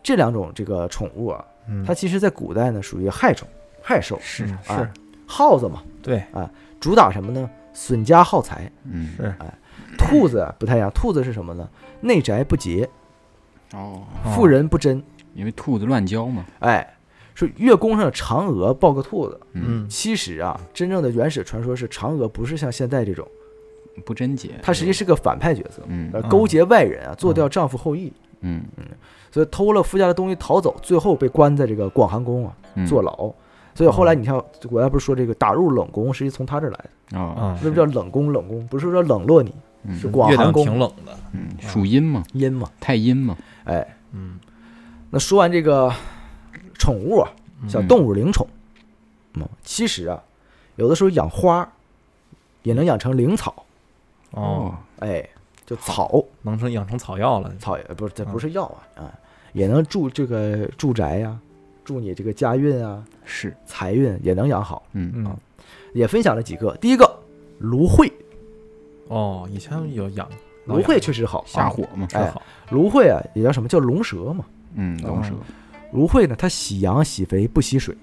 [0.00, 3.48] 这两种这个宠物啊，嗯，它其实在古代呢属于害虫、
[3.82, 4.88] 害兽，是是
[5.26, 7.50] 耗子嘛，对啊主打什么呢？
[7.72, 8.70] 损家耗财。
[8.84, 9.52] 嗯，是哎
[9.96, 11.68] 兔子啊不太一样，兔子是什么呢？
[12.00, 12.88] 内宅不洁，
[13.72, 15.02] 哦，哦妇人不贞。
[15.34, 16.96] 因为兔子乱交嘛，哎，
[17.34, 19.88] 说月宫上的嫦娥抱个兔子，嗯，嗯。
[19.88, 23.26] 其实啊，真正的原始传说是嫦娥不是像现在这种，
[24.04, 26.10] 不贞洁，她实际是个反派角色，嗯。
[26.12, 28.62] 呃，勾结外人啊，做掉丈夫后裔，嗯。
[28.76, 28.84] 嗯。
[29.30, 33.32] 所以偷了夫家的东西逃走，最后被关在这个广寒宫啊嗯，坐牢。
[33.74, 34.34] 所以后来你看，
[34.68, 36.78] 国家不是说这个打入冷宫，实际从他这儿来
[37.10, 38.32] 的，哦，啊，为什么叫冷宫？
[38.32, 38.66] 冷宫？
[38.66, 39.54] 不是说冷落你，
[39.84, 39.96] 嗯。
[39.96, 40.64] 是广寒宫。
[40.64, 42.68] 挺冷的，嗯，属阴嘛，阴嘛？
[42.80, 44.40] 太阴嘛，哎，嗯，
[45.10, 45.92] 那说完这个
[46.74, 47.30] 宠物啊，
[47.68, 48.46] 小动物灵宠，
[49.34, 50.22] 嗯，其实啊，
[50.76, 51.70] 有的时候养花
[52.62, 53.64] 也能养成灵草，
[54.32, 55.26] 哦，，哎，
[55.64, 59.14] 就草能成养成草药了，草也不是这不是药啊啊，
[59.54, 61.38] 也能助这个住宅呀、
[61.84, 64.82] 助你这个家运啊、是，财运也能养好。
[64.92, 65.36] 嗯嗯，
[65.94, 67.18] 也分享了几个，第一个
[67.58, 68.12] 芦荟，
[69.08, 70.28] 哦，以前有养
[70.66, 74.44] 芦荟确实好，啊下火嘛，哎是好，芦荟啊也叫什么叫龙舌嘛？
[74.74, 75.32] 嗯，龙蛇，
[75.92, 77.96] 芦荟呢，它喜阳喜肥不喜水，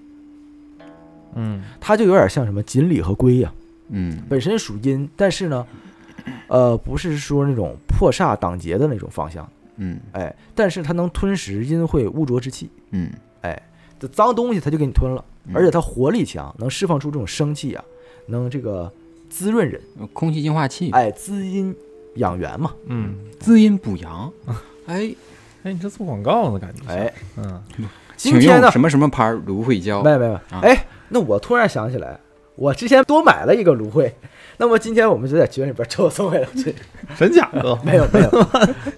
[1.36, 1.64] 嗯。
[1.80, 3.54] 它就有点像什么锦鲤和龟呀、
[3.90, 4.22] 嗯。
[4.28, 5.66] 本身属阴，但是呢，
[6.48, 9.48] 呃，不是说那种破煞挡劫的那种方向，
[9.78, 10.00] 嗯。
[10.12, 13.10] 哎，但是它能吞食阴晦污浊之气，嗯，
[13.42, 13.62] 哎
[14.00, 15.54] 这脏东西它就给你吞了，嗯。
[15.56, 17.84] 而且它活力强，能释放出这种生气啊，
[18.28, 18.92] 能这个
[19.30, 19.80] 滋润人，
[20.14, 21.74] 空气净化器，哎，滋阴
[22.16, 24.32] 养元嘛，嗯，滋阴补阳，
[24.88, 25.14] 哎，
[25.66, 27.62] 哎，你这做广告呢，感觉像哎，，嗯。
[28.16, 29.34] 请今天呢用，什么什么牌儿？
[29.48, 30.60] 芦荟胶没，有没有，啊。
[30.62, 32.18] 哎，那我突然想起来，
[32.56, 34.14] 我之前多买了一个芦荟，
[34.58, 36.74] 那么今天我们就在群里边 抽送给了去，
[37.18, 37.78] 真假的？
[37.84, 38.30] 没有没 有，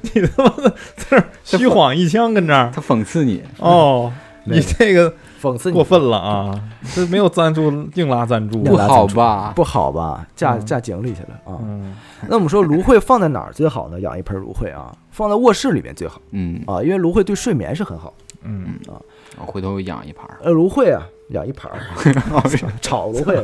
[0.01, 4.11] 你他妈的在这虚晃一枪，跟这儿他讽刺你，哦，
[4.43, 5.75] 你这个讽刺你。
[5.75, 6.61] 过分了啊！
[6.95, 9.53] 这没有赞助，硬拉赞助，不好吧？
[9.55, 10.25] 不好吧？
[10.35, 10.65] 嫁嗯。
[10.65, 11.59] 嫁井里去了啊。
[11.61, 11.95] 嗯。
[12.27, 13.99] 那我们说芦荟放在哪儿最好呢？
[13.99, 16.21] 养一盆芦荟啊，放在卧室里面最好。
[16.31, 18.13] 嗯，啊，因为芦荟对睡眠是很好。
[18.43, 18.79] 嗯。
[18.87, 18.97] 啊，
[19.39, 21.79] 我回头养一盘儿，呃，芦荟啊，养一盘儿，
[22.81, 23.43] 炒芦荟。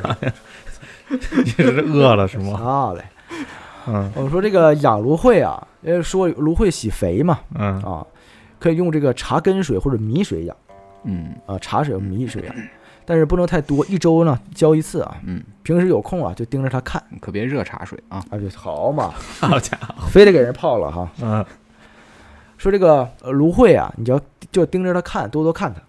[1.09, 2.57] 你是饿了是吗？
[2.57, 3.03] 好嘞。
[3.87, 4.11] 嗯。
[4.15, 7.39] 我们说这个养芦荟啊，因为说芦荟洗肥嘛。
[7.55, 7.79] 嗯。
[7.81, 8.05] 啊，
[8.59, 10.55] 可以用这个茶根水或者米水养
[11.03, 12.55] 嗯啊，茶水、米水啊，
[13.05, 15.17] 但是不能太多，一周呢浇一次啊。
[15.25, 21.09] 嗯，平时有空啊就盯着它看可别热茶水啊，啊，就好嘛， 好家伙，非得给人泡了哈。
[21.21, 21.45] 嗯
[22.57, 25.81] 说这个呃芦荟啊，你就要就盯着它看，多多看它。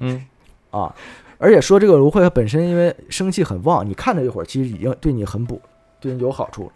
[0.00, 0.24] 嗯
[0.72, 0.92] 啊，
[1.38, 5.60] 而且说这个芦荟它本身因为生气很旺，你看它一会儿，其实已经对你很补，
[6.00, 6.72] 对你有好处了。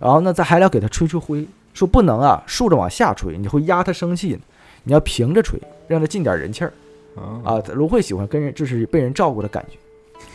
[0.00, 4.36] 然后呢，再还要给它吹吹灰，说不能啊竖着往下吹，你会压它生气，
[4.82, 6.72] 你要平着吹，让他进点人气儿
[7.16, 7.62] 啊，啊。
[7.74, 9.76] 芦荟喜欢跟人就是被人照顾的感觉。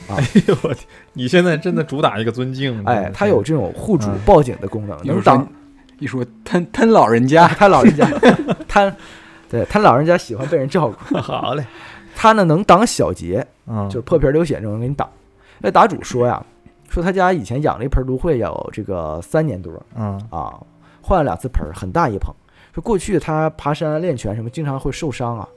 [0.08, 0.88] 哎呦我天！
[1.14, 5.48] 你现在真的主打一个尊敬，哎，它有这种护主嗯报警的功能，能挡
[6.00, 8.06] 一说贪贪老人家，他老人家
[8.68, 8.94] 他
[9.50, 11.66] 对他老人家喜欢被人照顾， 好嘞，
[12.16, 15.10] 他呢能挡小节，嗯，就是破皮流血这种给你挡。
[15.60, 16.44] 那打主说呀，
[16.90, 20.60] 说他家以前养了一盆芦荟有这个三年多嗯啊，
[21.02, 22.34] 换了两次盆，很大一盆。
[22.74, 25.48] 说过去他爬山练拳什么，经常会受伤啊。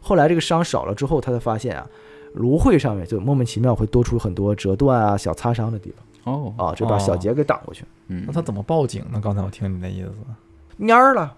[0.00, 1.86] 后来这个伤少了之后，他才发现啊，
[2.34, 5.92] 芦荟上面就莫名其妙会多出很多折断啊、小擦伤的地
[6.24, 7.84] 方哦，方啊，就把小节给挡过去。
[8.06, 9.20] 嗯那他怎么报警呢？
[9.22, 11.34] 刚才我听你那意思，蔫儿了，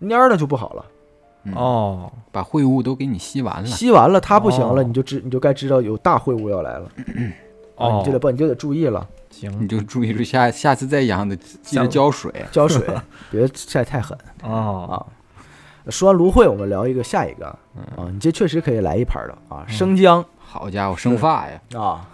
[0.00, 0.84] 蔫儿了就不好了。
[1.44, 6.90] 嗯哦，把秽物都给你吸完了，吸完了，他不行了，哦你就知你就该知道有大秽物要来了，
[7.74, 9.08] 啊，哦你就得不你就得注意了，
[9.42, 12.32] 你，就注意住下下次再养的记得浇水。
[12.52, 12.82] 浇水，
[13.30, 14.96] 别晒太狠 哦，啊。
[15.90, 17.46] 说完芦荟，我们聊一个下一个
[17.96, 21.60] 啊，你这确实可以来一盘的啊，生姜好家伙，生发呀！
[21.80, 22.08] 啊，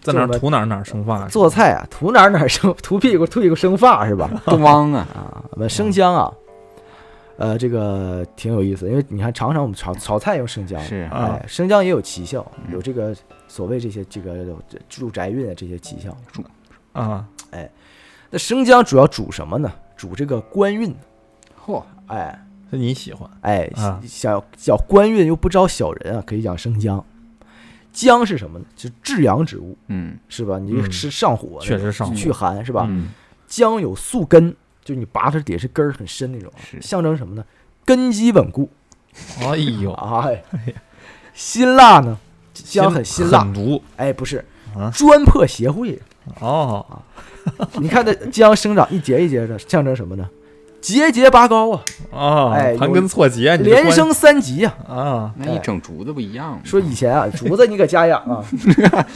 [0.00, 4.30] 在哪儿涂哪儿哪儿生发，做菜啊，涂哪儿哪儿生，涂屁股涂一个生发是吧？
[4.44, 5.06] 多汪啊！
[5.12, 6.32] 啊，我们生姜啊，
[7.36, 13.12] 呃，这个挺有意思，因为你看常常我们炒炒菜用生姜，是啊哎，生姜也有奇效，嗯有这个
[13.54, 14.44] 所谓这些这个
[14.88, 16.16] 住宅运的这些奇效。
[16.92, 17.24] 啊，
[18.30, 19.72] 那生姜主要煮什么呢？
[19.96, 20.92] 煮这个官运，
[21.64, 27.04] 嚯，哎是你喜欢哎，啊想想官运又不招小人啊，可以养生姜。
[27.92, 28.64] 姜是什么呢？
[28.74, 30.58] 就是至阳之物，嗯，是吧？
[30.58, 32.86] 你嗯吃上火，确实上火去寒是吧？
[32.88, 33.10] 嗯，
[33.46, 34.52] 姜有宿根，
[34.82, 37.44] 就你拔它底下是根儿很深那种，象征什么呢？
[37.84, 38.68] 根基稳固。
[39.42, 40.42] 哎呦，哎，
[41.34, 42.18] 辛辣呢？
[42.54, 44.44] 姜很辛辣，很毒哎，不是
[44.76, 45.98] 啊，专破协会。
[46.40, 46.84] 哦，
[47.78, 50.26] 你看这姜生长一节一节的，象征什么呢？
[50.80, 51.80] 节节拔高啊，
[52.12, 56.60] 啊，哎盘根错节，连升三级呀、啊，那一整竹子不一样吗？
[56.62, 58.44] 说以前啊，竹子你搁家养啊，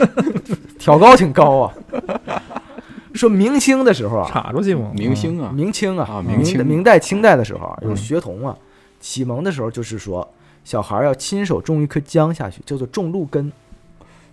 [0.79, 1.73] 挑高挺高啊。
[3.13, 4.91] 说明清的时候啊，插出去吗？
[4.93, 8.55] 明清啊，明清啊，啊明明清明代、清代的时候啊，有嗯学童啊，
[8.99, 10.27] 启蒙的时候就是说，
[10.63, 13.51] 小孩儿要亲手种一颗姜下去，叫做种露根。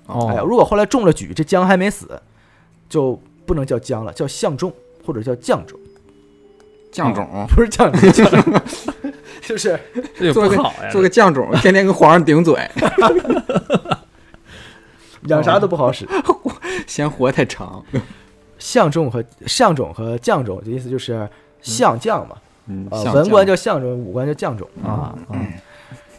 [0.06, 0.28] 哦。
[0.30, 2.20] 哎，如果后来中了举，这姜还没死，
[2.88, 4.72] 就不能叫姜了，叫相种
[5.04, 5.78] 或者叫酱种，
[6.92, 8.60] 酱种， 不是酱种，酱种。
[9.42, 9.78] 就是
[10.34, 12.68] 做个好呀，做个酱种，天天跟皇上顶嘴，
[15.28, 16.08] 养啥都不好使。
[16.86, 17.84] 嫌活太长。
[18.58, 21.28] 相种和相种和酱种的意思就是
[21.60, 24.66] 相将嘛，嗯，呃，文官叫相种，武官叫酱种。
[24.82, 25.36] 啊啊，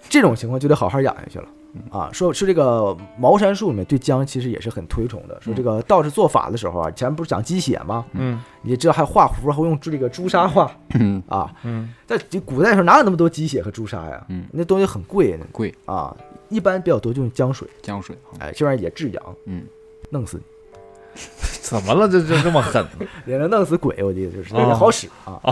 [0.09, 1.47] 这种情况就得好好养下去了。
[1.91, 5.39] 啊，说是这个茅山术里面对姜其实也是很推崇的。
[5.41, 8.03] 说这个道士做法的时候啊，前面不是讲鸡血吗？
[8.13, 11.53] 嗯你知道还画符，还会用这个朱砂画嗯啊。
[11.63, 14.25] 嗯在古代的时候哪有那么多鸡血和朱砂呀？
[14.29, 16.15] 嗯，那东西很贵贵啊，
[16.49, 19.63] 一般比较多就用姜水，姜水，哎，这玩意儿也治阳，嗯，
[20.09, 21.21] 弄死你，
[21.61, 22.07] 怎么了？
[22.09, 22.83] 这这这么狠？
[23.27, 25.39] 也能弄死鬼，我记得就是，好使啊。
[25.43, 25.51] 你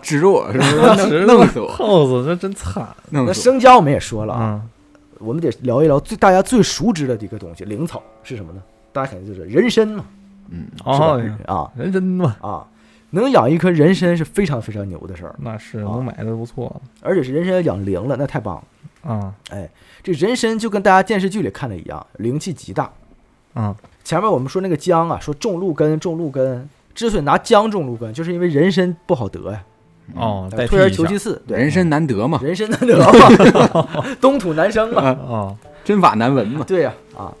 [0.00, 1.20] 指着我是不是？
[1.26, 2.86] 弄弄死我，耗子那真惨。
[3.10, 4.62] 那生姜我们也说了啊，啊！
[5.18, 8.62] 我们得聊一聊最大家最熟知的一个东西，灵草是什么呢？
[8.92, 10.04] 大家肯定就是人参嘛，
[10.50, 11.70] 嗯，哦，啊。
[11.76, 12.66] 人参嘛，啊，
[13.10, 15.90] 能养一颗人参是非常非常牛的事儿，那是啊。
[15.92, 16.80] 能买的不错。
[17.00, 19.10] 而且是人参要养灵了，那太棒了。
[19.10, 19.34] 啊。
[20.02, 22.92] 这人参就跟大家电视剧里看的一样，灵气极大。
[23.54, 23.74] 嗯。
[24.02, 29.64] 前面我们说那个姜啊，说种鹿根，种鹿根，之所以拿姜种鹿根，就是因为人参不好得呀，
[30.14, 36.64] 哦，退而求其次，对，人参难得嘛，人参难得嘛， 东土难生嘛， 哦真法难闻嘛。
[36.66, 37.32] 对呀啊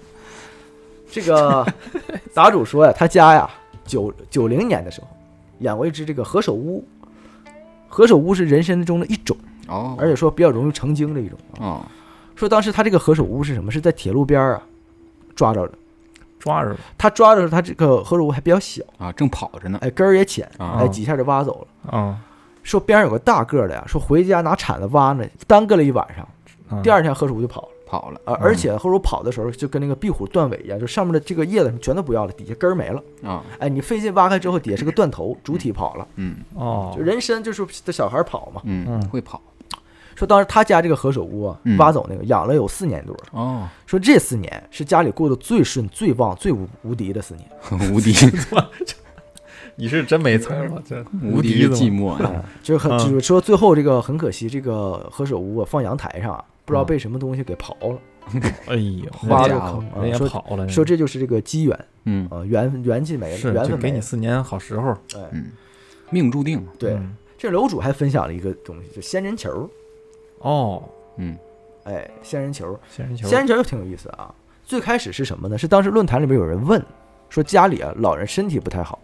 [1.10, 1.64] 这个
[2.34, 3.48] 答主说呀，他家呀
[3.84, 5.06] 九九零年的时候
[5.60, 6.84] 养过一只这个何首乌，
[7.88, 9.36] 何首乌是人参中的一种，
[9.68, 11.60] 哦，而且说比较容易成精的一种啊。
[11.60, 11.80] 哦，
[12.34, 13.70] 说当时他这个何首乌是什么？
[13.70, 14.62] 是在铁路边儿啊
[15.36, 15.74] 抓着的。
[16.40, 19.78] 抓着了他抓着的时候，他这个何首乌还比较小，啊，正跑着呢。
[19.80, 21.98] 哎，根儿也浅，啊哎，几下就挖走了。
[21.98, 22.18] 啊
[22.64, 26.28] 说边上有个大个儿的呀，说回家拿铲子挖呢，耽搁了一晚上，
[26.68, 27.68] 啊第二天何首乌就跑了。
[27.86, 33.00] 跑了而，而且何首乌跑的时候就跟那个壁虎断尾一样，就上面的这个叶子全都不要了，底下根儿没了。
[33.22, 36.08] 啊，哎，你费劲挖开之后，底下是个断头，主体跑了。
[36.16, 36.38] 嗯。
[36.54, 36.92] 哦。
[36.96, 38.62] 就人参就是这小孩跑嘛。
[38.64, 39.08] 嗯，嗯。
[39.10, 39.40] 会跑。
[40.16, 47.46] 说当时他家这个何首乌啊嗯，挖走那个养了有四年多，哦，说这四年是家里过得最顺、最旺、最无无敌的四年。
[47.92, 48.12] 无敌
[49.76, 57.98] 你是真没词儿了，这无敌寂寞啊，哎就是很，嗯就是说最后这个很可惜，这个何首乌啊放阳台上啊，不知道嗯被什么东西给刨了
[58.66, 63.90] 哎呦，挖家伙了坑啊，人也说跑了，说这就是这个机缘嗯啊，缘缘气没了，缘分给。
[63.90, 64.92] 你四年好时候。
[65.14, 65.46] 哎，嗯，
[66.10, 66.66] 命注定。
[66.78, 69.68] 对，嗯这楼主还分享了一个东西，就仙人球。
[70.38, 70.82] 哦，
[71.18, 71.36] 嗯
[71.84, 74.34] 哎，仙人球，仙人球，仙人球挺有意思啊。
[74.64, 75.58] 最开始是什么呢？
[75.58, 76.82] 是当时论坛里边有人问，
[77.28, 78.98] 说家里啊老人身体不太好，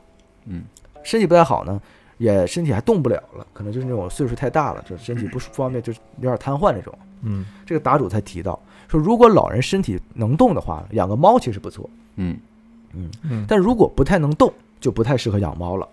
[0.47, 0.65] 嗯。
[1.03, 1.81] 身体不太好呢，
[2.19, 6.93] 也身体还动不了了，可能就是那种岁数太大了，就身体不舒方便，就是有点瘫痪那种。
[7.23, 7.47] 嗯。
[7.67, 12.39] 这个答主才提到说，如果老人身体能动的话，养个猫其实不错，嗯。
[12.93, 15.89] 嗯，但如果不太能动，就不太适合养猫了。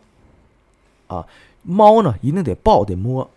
[1.05, 1.23] 啊，
[1.61, 3.29] 猫呢一定得抱得摸，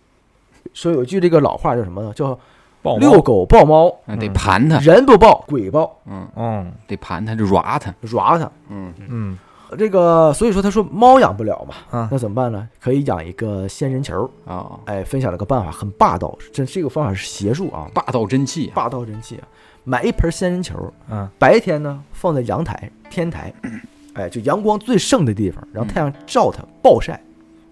[0.73, 2.11] 说有句这个老话叫什么呢？
[2.13, 2.37] 叫
[2.81, 7.93] 抱遛，狗抱猫，那得嗯盘它，人不抱鬼抱，嗯，嗯得盘它，就 ra 它。
[8.07, 8.51] 抓它。
[8.69, 8.91] 嗯。
[9.07, 9.37] 嗯
[9.77, 12.67] 这个所以说他说猫养不了嘛，啊那怎么办呢？
[12.79, 14.29] 可以养一个仙人球。
[14.45, 18.73] 啊，哎，分享了个办法，很霸道，这这个方法是邪术啊，霸道真气啊。
[18.75, 19.47] 霸道真气啊！
[19.83, 23.53] 买一盆仙人球，嗯白天呢放在阳台、天台，
[24.13, 27.21] 哎，就阳光最盛的地方，然后太阳照它暴晒，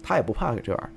[0.02, 0.90] 它也不怕这玩意儿。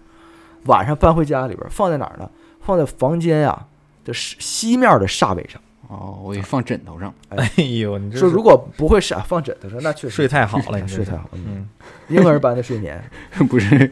[0.66, 2.30] 晚上搬回家里边，放在哪儿呢？
[2.62, 3.66] 放在房间呀
[4.06, 5.62] 的西西面的煞位上。
[5.94, 7.14] 哦，我以为放枕头上。
[7.30, 11.68] 哎呦，你这说如果不会煞，放枕头上，那确实睡太好了，你睡太好，了，嗯，
[12.10, 13.02] 婴儿般的睡眠，
[13.50, 13.88] 不是，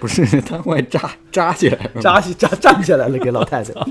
[0.00, 2.00] 不是，它会扎扎起来了。
[2.00, 3.72] 扎起扎站起来了，给老太太。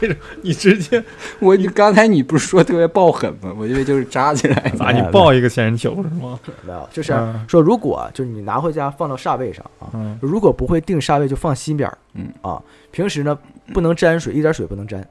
[0.00, 1.02] 这种你直接
[1.40, 3.52] 我你刚才你不是说特别抱狠吗？
[3.58, 4.72] 我以为就是扎起来。
[4.78, 6.38] 咋你抱一个仙人球是吗？
[6.64, 11.98] 没有，就是嗯说，如果就是你拿回家放到煞位上啊，嗯如果不会定煞位，就放西边儿。
[12.14, 12.62] 嗯啊，
[12.92, 13.36] 平时呢
[13.74, 15.06] 不能沾水，一点水不能沾。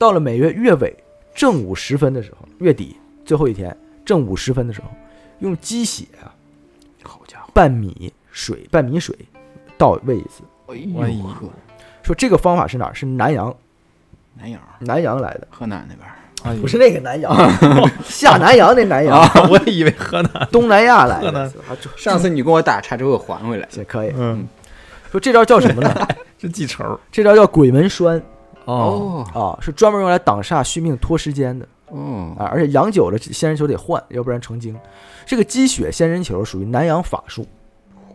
[0.00, 0.96] 到了每月月尾
[1.34, 4.86] 正午时分的时候，月底最后一天正午时分的时候，
[5.40, 6.32] 用鸡血啊
[7.02, 7.50] 好家伙！
[7.52, 9.14] 半米水半米水
[9.76, 10.42] 倒喂一次。
[10.68, 11.50] 哎呦呵，
[12.02, 12.94] 说这个方法是哪儿？
[12.94, 13.54] 是南阳，
[14.38, 17.30] 南阳，南阳来的，河南那边不是那个南阳，
[18.02, 19.20] 下南阳那南阳，
[19.50, 21.52] 我也以为河南，东南亚来的
[21.98, 23.68] 上次你跟我打岔之后还回来。
[23.70, 24.14] 这可以。
[24.16, 24.48] 嗯，
[25.12, 26.08] 说这招叫什么呢？
[26.40, 28.22] 是记仇这招叫鬼门栓
[28.70, 32.44] 哦，啊，是专门用来挡煞、续命、拖时间的嗯啊。
[32.46, 34.76] 而且养久了，仙人球得换，要不然成精。
[35.26, 37.46] 这个积雪仙人球属于南洋法术，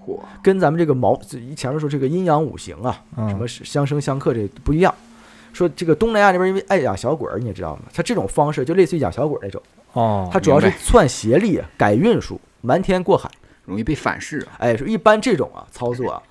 [0.05, 1.19] 嚯，跟咱们这个毛
[1.55, 4.93] 前面说这个阴阳五行啊，嗯什么相生相克这不一样。
[5.53, 7.83] 说这个东南亚那边因为爱养小鬼儿，你也知道吗？
[7.93, 9.61] 他这种方式就类似于养小鬼儿那种，
[9.93, 13.29] 哦，他主要是明白窜邪力、改运数、瞒天过海。
[13.65, 14.59] 容易被反噬啊。
[14.59, 16.21] 哎，说一般这种啊操作啊，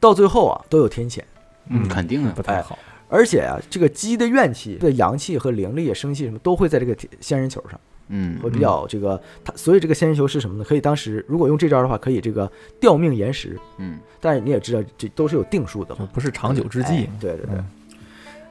[0.00, 1.20] 到最后啊都有天谴。
[1.66, 2.42] 嗯，肯定啊不。
[2.42, 2.78] 太好，
[3.10, 9.52] 而且啊，这个鸡的怨气、的阳气和灵力、生气什么都会在这个仙人球上，嗯会比较这个它。
[9.56, 10.64] 所以这个仙人球是什么呢？
[10.64, 13.58] 可以当时如果用这招的话，可以这个吊命延时。
[13.78, 16.08] 嗯但是你也知道，这都是有定数的嘛。
[16.12, 17.10] 不是长久之计哎。
[17.20, 17.56] 对对对。
[17.56, 17.64] 嗯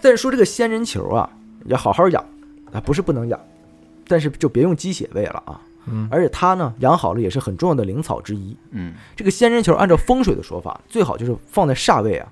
[0.01, 1.29] 但是说这个仙人球啊，
[1.65, 2.25] 要好好养
[2.71, 3.39] 啊，不是不能养，
[4.07, 5.59] 但是就别用鸡血喂了啊。
[5.87, 8.55] 嗯而且它呢，养好了也是很重要的灵草之一。
[8.71, 12.31] 嗯这个仙人球按照风水的说法，最好就是放在煞位啊，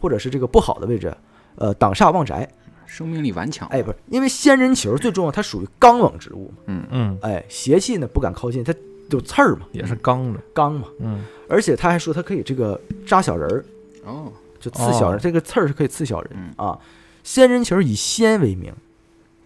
[0.00, 1.14] 或者是这个不好的位置，
[1.56, 2.48] 呃，挡煞旺宅。
[2.86, 3.68] 生命力顽强。
[3.68, 6.62] 哎，不是，因为仙人球最重要，它属于刚猛植物嘛。
[6.66, 8.72] 嗯嗯，哎，邪气呢不敢靠近，它
[9.10, 10.88] 有刺儿嘛，也是刚的，刚嘛。
[11.00, 13.64] 嗯而且他还说它可以这个扎小人儿，
[14.04, 16.78] 哦就刺小人，哦这个刺儿是可以刺小人嗯啊。
[17.22, 18.72] 仙人球以仙为名，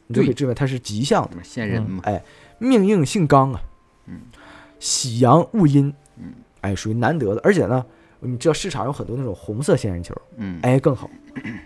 [0.06, 1.42] 你就可以对认为它是吉祥的。
[1.42, 2.02] 仙人嘛。
[2.04, 2.22] 哎，
[2.58, 3.60] 命硬性刚啊，
[4.06, 4.20] 嗯
[4.78, 7.40] 喜阳勿阴，嗯哎，属于难得的。
[7.42, 7.84] 而且呢，
[8.20, 10.58] 你知道市场有很多那种红色仙人球，嗯。
[10.62, 11.08] 哎，更好，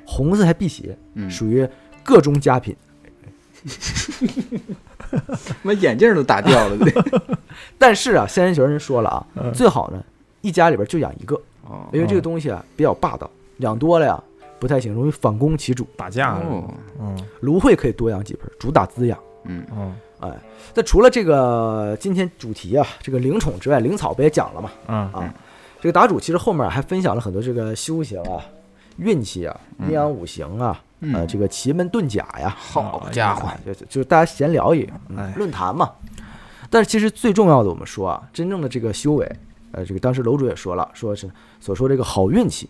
[0.06, 1.68] 红色还辟邪，嗯，属于
[2.02, 2.74] 个中佳品。
[5.62, 6.76] 妈眼镜都打掉了。
[6.78, 6.92] 对
[7.78, 9.52] 但是啊，仙人球人说了啊，嗯。
[9.52, 10.04] 最好呢
[10.42, 14.22] 一家里边就养一个，哦因为这个东西啊比较霸道，养多了呀
[14.60, 15.86] 不太行，容易反攻其主。
[15.96, 17.16] 打架了，哦嗯。
[17.40, 19.18] 芦荟可以多养几盆，主打滋养。
[19.44, 19.64] 嗯。
[19.76, 19.94] 嗯。
[20.20, 20.30] 哎，
[20.74, 24.70] 那除了这个今天主题啊，这个灵宠之外，灵草不也讲了嘛？
[24.88, 24.96] 嗯。
[25.12, 25.34] 啊，
[25.84, 28.42] 这个答主其实后面还分享了很多这个修行啊、
[28.96, 35.92] 运气啊、阴阳五行啊，呃，嗯这个奇门遁甲呀，好家伙啊，就就是大家闲聊一个嗯哎论坛嘛。
[36.70, 39.30] 但是其实最重要的，我们说啊，真正的这个修为，
[39.72, 41.30] 呃，这个当时楼主也说了，说是
[41.60, 42.66] 所说这个好运气，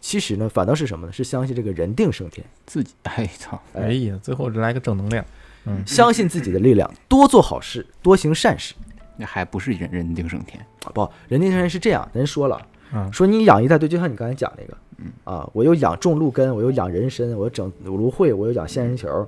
[0.00, 1.12] 其实呢，反倒是什么呢？
[1.12, 5.24] 是相信这个人定胜天，自己哎操，哎呀，最后来个正能量，
[5.66, 8.74] 嗯相信自己的力量，多做好事，多行善事。
[9.16, 10.64] 那还不是人人定胜天。
[10.84, 12.60] 啊不，人定胜天是这样，人说了，
[12.94, 19.26] 嗯说你养一大堆，就像你刚才讲那个，嗯啊，我又养种鹿根，我又养人参，我又整芦荟，我又养仙人球，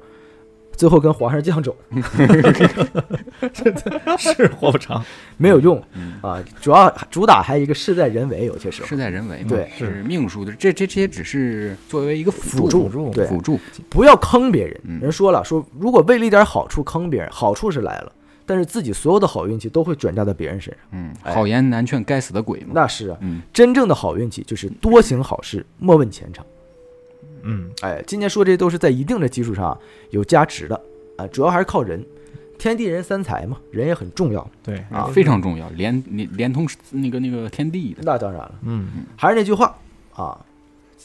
[0.73, 1.75] 最后跟皇上犟种，
[4.19, 5.05] 是活不长。
[5.37, 6.43] 没有用嗯啊。
[6.61, 13.59] 主要主打还有一个事在人为，有些时候事在人为嘛，对是命数的，这这这些只是作为一个辅助辅助助对辅助，
[13.89, 14.81] 不要坑别人。
[14.85, 18.13] 嗯人说了，说如果为了一点好处坑别人，好处是来了，
[18.47, 20.83] 但是自己所有的好运气都会转嫁到别人身上。
[20.93, 21.35] 嗯，哎。
[21.35, 23.43] 好言难劝该死的鬼嘛，那是啊，嗯。
[23.53, 26.45] 真正的好运气就是多行好事，莫问前程。
[27.43, 29.77] 嗯，哎，今天说这些都是在一定的基础上
[30.11, 30.81] 有加持的。
[31.17, 32.05] 啊，主要还是靠人。
[32.57, 34.49] 天地人三才嘛，人也很重要。
[34.63, 34.83] 对。
[34.91, 39.77] 啊非常重要，连连连通那个那个天地的，那当然了，嗯，还是那句话
[40.15, 40.39] 啊，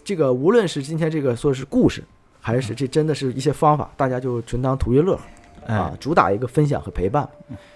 [0.03, 2.03] 这个无论是今天这个说是故事，
[2.39, 5.21] 还是这真的是一些方法，大家就纯当图一乐呵
[5.69, 7.27] 啊哎，，主打一个分享和陪伴，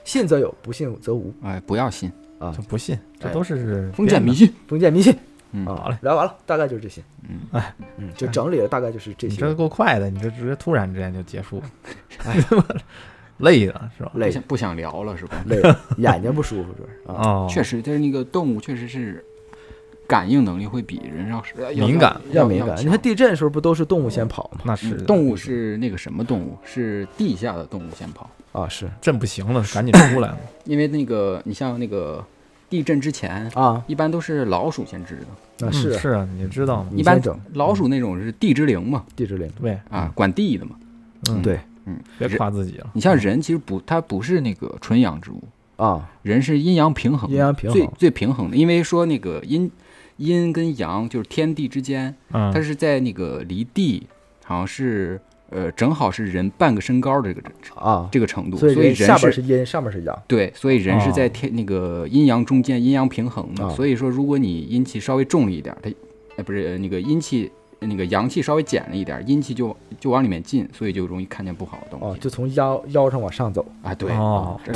[0.04, 1.34] 信则有，不信则无。
[1.44, 2.52] 哎，不要信，啊。
[2.52, 2.62] 就。
[2.64, 4.52] 不信，这哎都是封建迷信。
[4.68, 5.16] 封建迷信。
[5.52, 5.66] 嗯。
[5.68, 7.02] 啊，好嘞聊完了，大概就是这些。
[7.30, 9.34] 嗯，哎，嗯，就整理了，大概就是这些。
[9.36, 9.54] 你这。
[9.54, 11.62] 够快的，你这直接突然之间就结束，
[12.26, 12.36] 哎，
[13.38, 14.12] 累了是吧？
[14.16, 14.32] 累。
[14.48, 15.44] 不想聊了是吧？
[15.46, 15.62] 累，
[15.98, 17.28] 眼睛不舒服，主要是啊。
[17.30, 19.24] 哦，确实，就是那个动物确实是
[20.08, 22.78] 感应能力会比人要是敏感要敏感。
[22.80, 24.62] 你看强地震的时候不都是动物先跑吗？
[24.66, 26.58] 那是嗯动物是那个什么动物？
[26.64, 30.38] 是地下的动物先跑，啊，是震不行了，赶紧出来了。
[30.66, 32.24] 因为那个你像那个
[32.70, 35.28] 地震之前，啊，一般都是老鼠先知道，
[35.60, 36.90] 那嗯是是啊，你知道吗？
[36.96, 40.76] 一般整老鼠那种是地之灵嘛，地之灵，对，啊，管地的嘛。
[41.30, 42.88] 嗯，对嗯，别夸自己了。
[42.94, 45.42] 你像人其实不，它不是那个纯阳之物，
[45.78, 48.58] 啊，人是阴阳平衡，阴阳平衡最最平衡的。
[48.58, 49.72] 因为说那个阴
[50.18, 54.08] 阴跟阳就是天地之间，嗯，它是在那个离地
[54.44, 60.24] 好像是呃正好是人半个身高的这个啊，这个程度，所以所以人下边是是阴，上面是阳。
[60.28, 63.66] 对，所以人是在哦天那个阴阳中间，阴阳平衡的。
[63.66, 65.90] 啊所以说，如果你阴气稍微重了一点，它
[66.38, 67.52] 呃不是呃那个阴气。
[67.88, 72.20] 那个阳气稍微减了一点，阴气就就往里面进，所以就容易看见不好的东哦，西。
[72.22, 74.10] 就从腰腰上往上走，啊，对，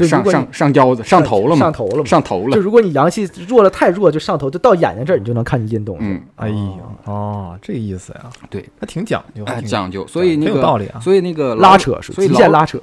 [0.08, 2.06] 上上上腰子上头了嘛，上头了嘛。
[2.06, 6.06] 上头了就，如果你阳气弱了太弱，就上头，就到眼睛这儿，你就能看见阴东西。
[6.06, 10.06] 嗯，哎呦，哦，这意思呀，对，还挺讲究，还哎，挺讲究。
[10.08, 11.00] 所以那个很有道理啊。
[11.00, 12.80] 所以那个拉扯是所以老极限拉扯，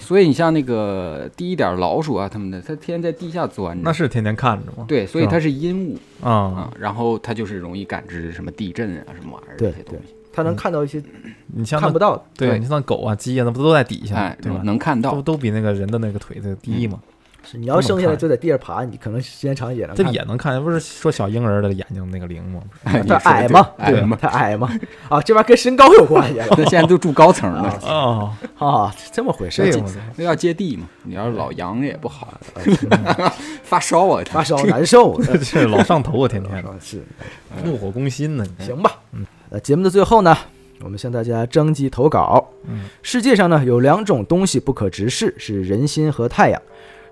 [0.00, 4.84] 所以你像那个低一点老鼠啊，他们的，它天天在地下钻着，那是天天看着吗？
[4.86, 6.32] 对，所以它是阴物啊。
[6.32, 11.02] 啊，，然后它就是容易感知什么地震啊什么玩意儿这些东西，它能看到一些
[11.46, 12.22] 你像看不到的。
[12.36, 12.58] 对对。
[12.58, 14.60] 你像狗啊、鸡啊，那不都在底下哎，，对吧？
[14.64, 16.98] 能看到，都都比那个人的那个腿的低嘛，
[17.46, 20.02] 是你要生下来就在地上爬，你可能时间长也能这。
[20.04, 20.62] 也能看见。
[20.64, 22.60] 不是说小婴儿的眼睛那个灵吗？
[23.02, 24.70] 你 他说的对矮嘛，矮嘛， 他矮嘛，
[25.10, 26.46] 啊，这玩意儿跟身高有关系啊。
[26.52, 29.62] 那现在都住高层了，哦，啊，这么回事。
[30.16, 33.32] 那要接地嘛，你要是老阳也不好，啊
[33.64, 37.02] 发烧啊，发烧难受， 这老上头啊，天天 是
[37.64, 38.46] 怒火攻心呢。
[38.60, 39.00] 行吧。
[39.50, 40.36] 呃节目的最后呢，
[40.82, 42.50] 我们向大家征集投稿。
[42.68, 46.60] 嗯，世界上呢有两种东西不可直视，是人心和太阳。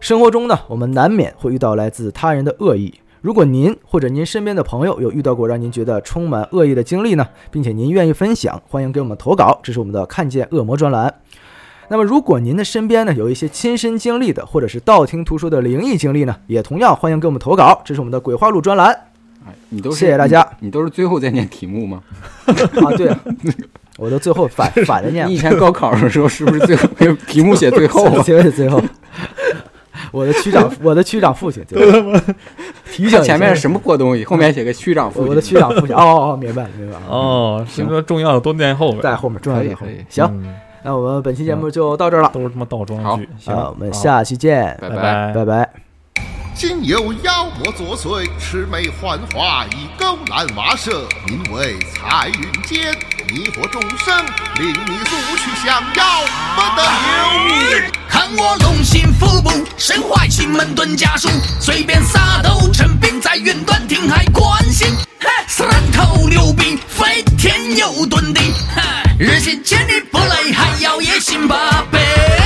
[0.01, 2.93] 生活中呢，我们难免会遇到来自他人的恶意。
[3.21, 11.15] 如果您或者您身边的朋友有遇到过让您觉得充满恶意的经历呢，并且您愿意分享，欢迎给我们投稿，这是我们的看见恶魔专栏。
[11.93, 18.89] 那么，如果您的身边呢有一些亲身经历的，或者是道听途说的灵异经历呢，也同样欢迎给我们投稿，这是我们的鬼话录专栏
[19.47, 22.03] 哎，你都是谢谢大家你，你都是最后再念题目吗？
[22.47, 22.89] 啊。
[22.97, 23.21] 对啊，
[23.99, 26.89] 我都最后反反着念 你以前高考的时候是不是最后
[27.29, 28.21] 题目写最后啊？
[28.25, 28.83] 最后最后，
[30.13, 32.11] 我的区长， 我的区长父亲，最后
[32.91, 34.25] 提醒前面是什么破东西？
[34.25, 35.29] 后面写个区长父亲。
[35.29, 39.87] 我的区长父亲，哦哦哦，明白了明白了，哦，行说重要的都念后面，在后面，重要在后。
[39.87, 40.55] 面行，嗯
[40.85, 43.29] 那我们本期节目就到这儿了，都是他妈倒装好句。
[43.39, 45.92] 行，啊，我们下期见，拜拜拜拜拜。
[46.55, 52.95] 今有妖魔作祟，魑魅幻化以勾栏瓦舍，名为彩云间，
[53.29, 54.25] 迷惑众生，
[54.59, 56.05] 令你俗去降妖，
[56.55, 57.91] 不得留你。
[58.09, 61.29] 看我龙行虎步，身怀奇门遁甲术，
[61.61, 64.95] 随便撒豆成兵，在云端听海观星。
[65.19, 68.83] 嘿，三头六臂，飞天又遁地，嘿，
[69.19, 72.42] 日行千里不累，还要夜行八百。